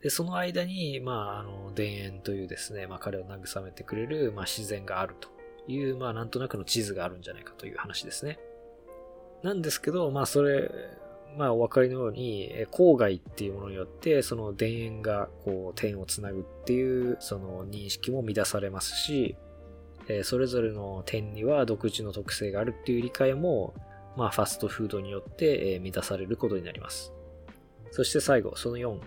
[0.02, 5.28] で、その間に、まあ、あの、田園というですね、まあ彼を慰めてくれる、まあ自然があると
[5.66, 8.38] いう、まあなんとなくの地図があるんじゃないかという話ですね。
[9.42, 10.70] なんですけど、まあそれ、
[11.36, 19.36] まあお分かりのように、郊外っていうものによって、その田園がこう点をつなぐっていう、その認識も乱されますし、
[20.24, 23.74] それぞれの点には独自の特性があるっていう理解も、
[24.16, 27.12] まあファストフードによって、えー満たされることになります。
[27.90, 28.98] そして最後、その4、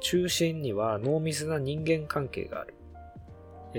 [0.00, 2.74] 中心には濃密な人間関係がある。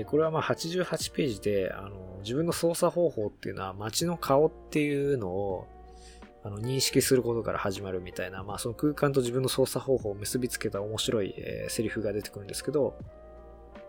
[0.06, 5.66] これはまあ88ページで、あの、自分の操作方法っていうのは街の顔っていうのを、
[6.44, 12.96] あの、認識することから始まるみたいな、まあその空間と自分の操作方法を結びつけた面白い、えーセリフが出てくるんですけど、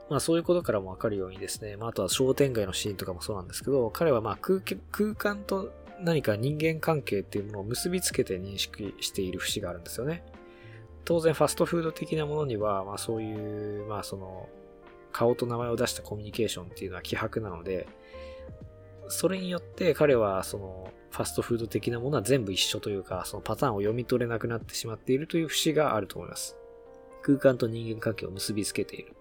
[0.10, 10.24] まあそういうことからもわかるようにですね、まああとは商店街のシーンとかもそうなんですけど、彼はまあ空空間と何か人間関係っていうものを結びつけて認識している節があるんですよね。
[11.06, 14.48] 当然ファストフード的なものには、まあそういう、まあその、
[15.12, 17.88] 顔と名前を出したコミュニケーションっていうのは希薄なので、
[19.14, 26.58] それによって彼はそのファストフード的なものは全部一緒というか、そのパターンを読み取れなくなってしまっているという節があると思います。
[27.22, 29.16] 空間と人間関係を結びつけている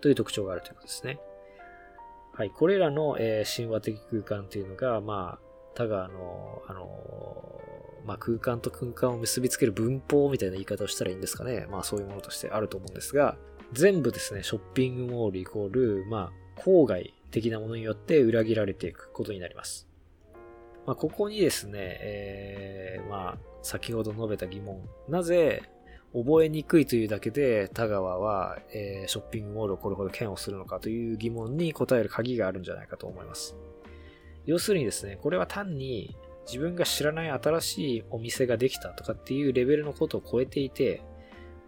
[0.00, 1.20] という特徴があるということですね。
[2.32, 7.60] はい、これらの、えー神話的空間というのが、まあ、田川の、あの
[8.06, 11.66] まあ、空間と空間を結びつける文法みたいな言い方をしたらいいんですかね。
[11.70, 13.36] まあ、そういうものとしてあると思うんですが、
[13.72, 19.86] 全部ですね、ショッピングモールイコール、まあ、郊外的なものによって裏切られていくことになります。
[20.86, 24.80] まあ、ここにですね、えーまあ、先ほど述べた疑問。
[25.06, 25.62] なぜ、
[26.14, 33.54] 覚えにくいというだけで、田川は、えーショッピングモールをこれほど嫌悪するのかという疑問に答える鍵があるんじゃないかと思います。
[34.46, 36.16] 要するにですね、これは単に
[36.46, 41.02] 自分が知らない新しいお店ができたとかっていうレベルのことを超えていて、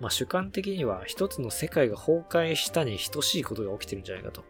[0.01, 4.45] まあ主観的には一つの世界が崩壊したに等しいことが起きてるんじゃないかと。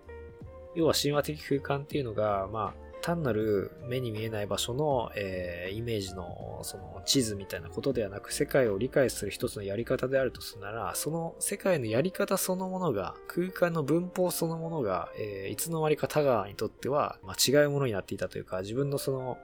[0.78, 19.36] 要は神話的空間っていうのが、まあ、単なる目に見えない場所の、えーイメージのその地図みたいなことではなく世界を理解する一つのやり方であるとするならその世界のやり方そのものが空間の文法そのものが、えーいつの間にか田川にとっては、まあ、違うものになっていたというか自分のその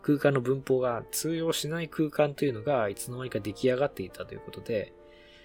[0.00, 4.94] 空間の文法が通用しない空間というのがいつの間にか出来上がっていたということで、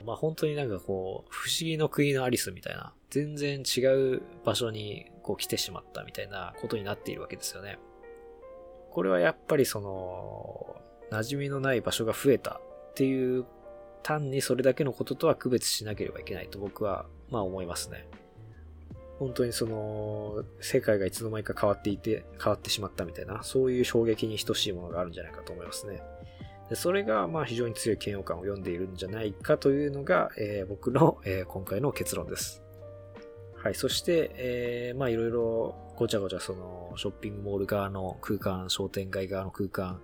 [0.05, 3.81] まあ本当になんかこう、不思議の国のアリスみたいな、全然違
[4.15, 7.79] う場所にこう来てしまったみたいなことになっているわけですよね。
[8.91, 10.81] これはやっぱりその、
[11.11, 12.59] 馴染みのない場所が増えた
[12.91, 13.45] っていう、
[14.03, 18.07] 単にそれだけのこととは区別しなければいけないと僕は、まあ思いますね。
[19.19, 26.03] 本当にその、世界がいつの間にか変わっていて、変わってしまったみたいな、そういう衝撃に等しいものがあるんじゃないかと思いますね。
[26.75, 32.63] それが、まあ非常に強い嫌悪感を読んでいるんじゃないかというのが、えー僕の、えー今回の結論です。
[33.55, 33.75] はい。
[33.75, 40.01] そして、えーまあいろいろごちゃごちゃその、ショッピングモール側の空間、商店街側の空間、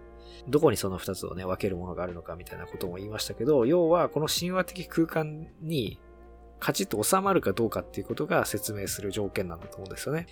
[0.48, 6.00] どこにその二つをね、分けるものがあるのかみたいなことも言いましたけど、要はこの神話的空間に
[6.60, 10.28] カチッと収まるかどうかっていうことが説明する条件なんだと思うんですよね。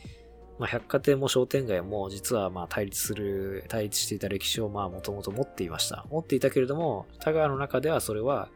[0.60, 6.06] まあ、百貨店も商店街も実はまあ対立する、対立していた歴史をまあもともと持っていました。
[6.10, 8.50] 持っていたけれども、田川の中ではそれは、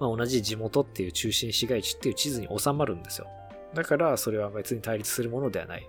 [0.00, 3.26] まあ同じ地元っていう中心市街地っていう地図に収まるんですよ。
[3.74, 5.86] だからそれは別に対立するものではない。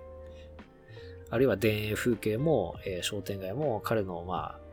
[1.31, 4.69] あるいは田園風景も、えー商店街も彼のまあ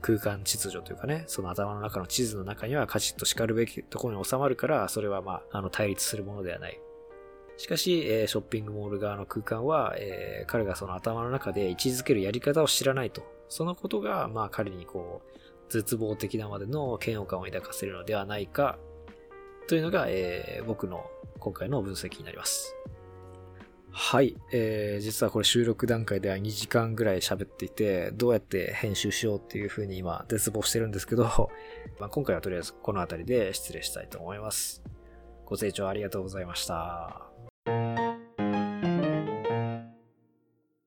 [0.00, 6.80] 空間秩序というかね、その頭の中の地図の中にはカチッと叱るべきところに収まるから、それはまあ、あの対立するものではない。
[7.58, 13.22] しかし、えショッピングモール側の空間は、え彼がその頭の中で位置づけるやり方を知らないと。
[13.48, 15.38] そのことが、まあ彼にこう、
[15.68, 18.78] 絶望的なまでの嫌悪感を抱かせるのではないか、
[19.66, 21.04] というのが、えー、僕の
[21.40, 22.74] 今回の分析になります。
[23.90, 31.24] はい、えー、実はこれ収録段階では2時間ぐらい喋っていて、どうやって編集しようっていう風に今絶望してるんですけど、
[31.98, 34.82] まあ、今回はとりあえずこの辺りで失礼したいと思います。
[35.44, 37.27] ご清聴ありがとうございました。
[37.68, 38.07] Thank you.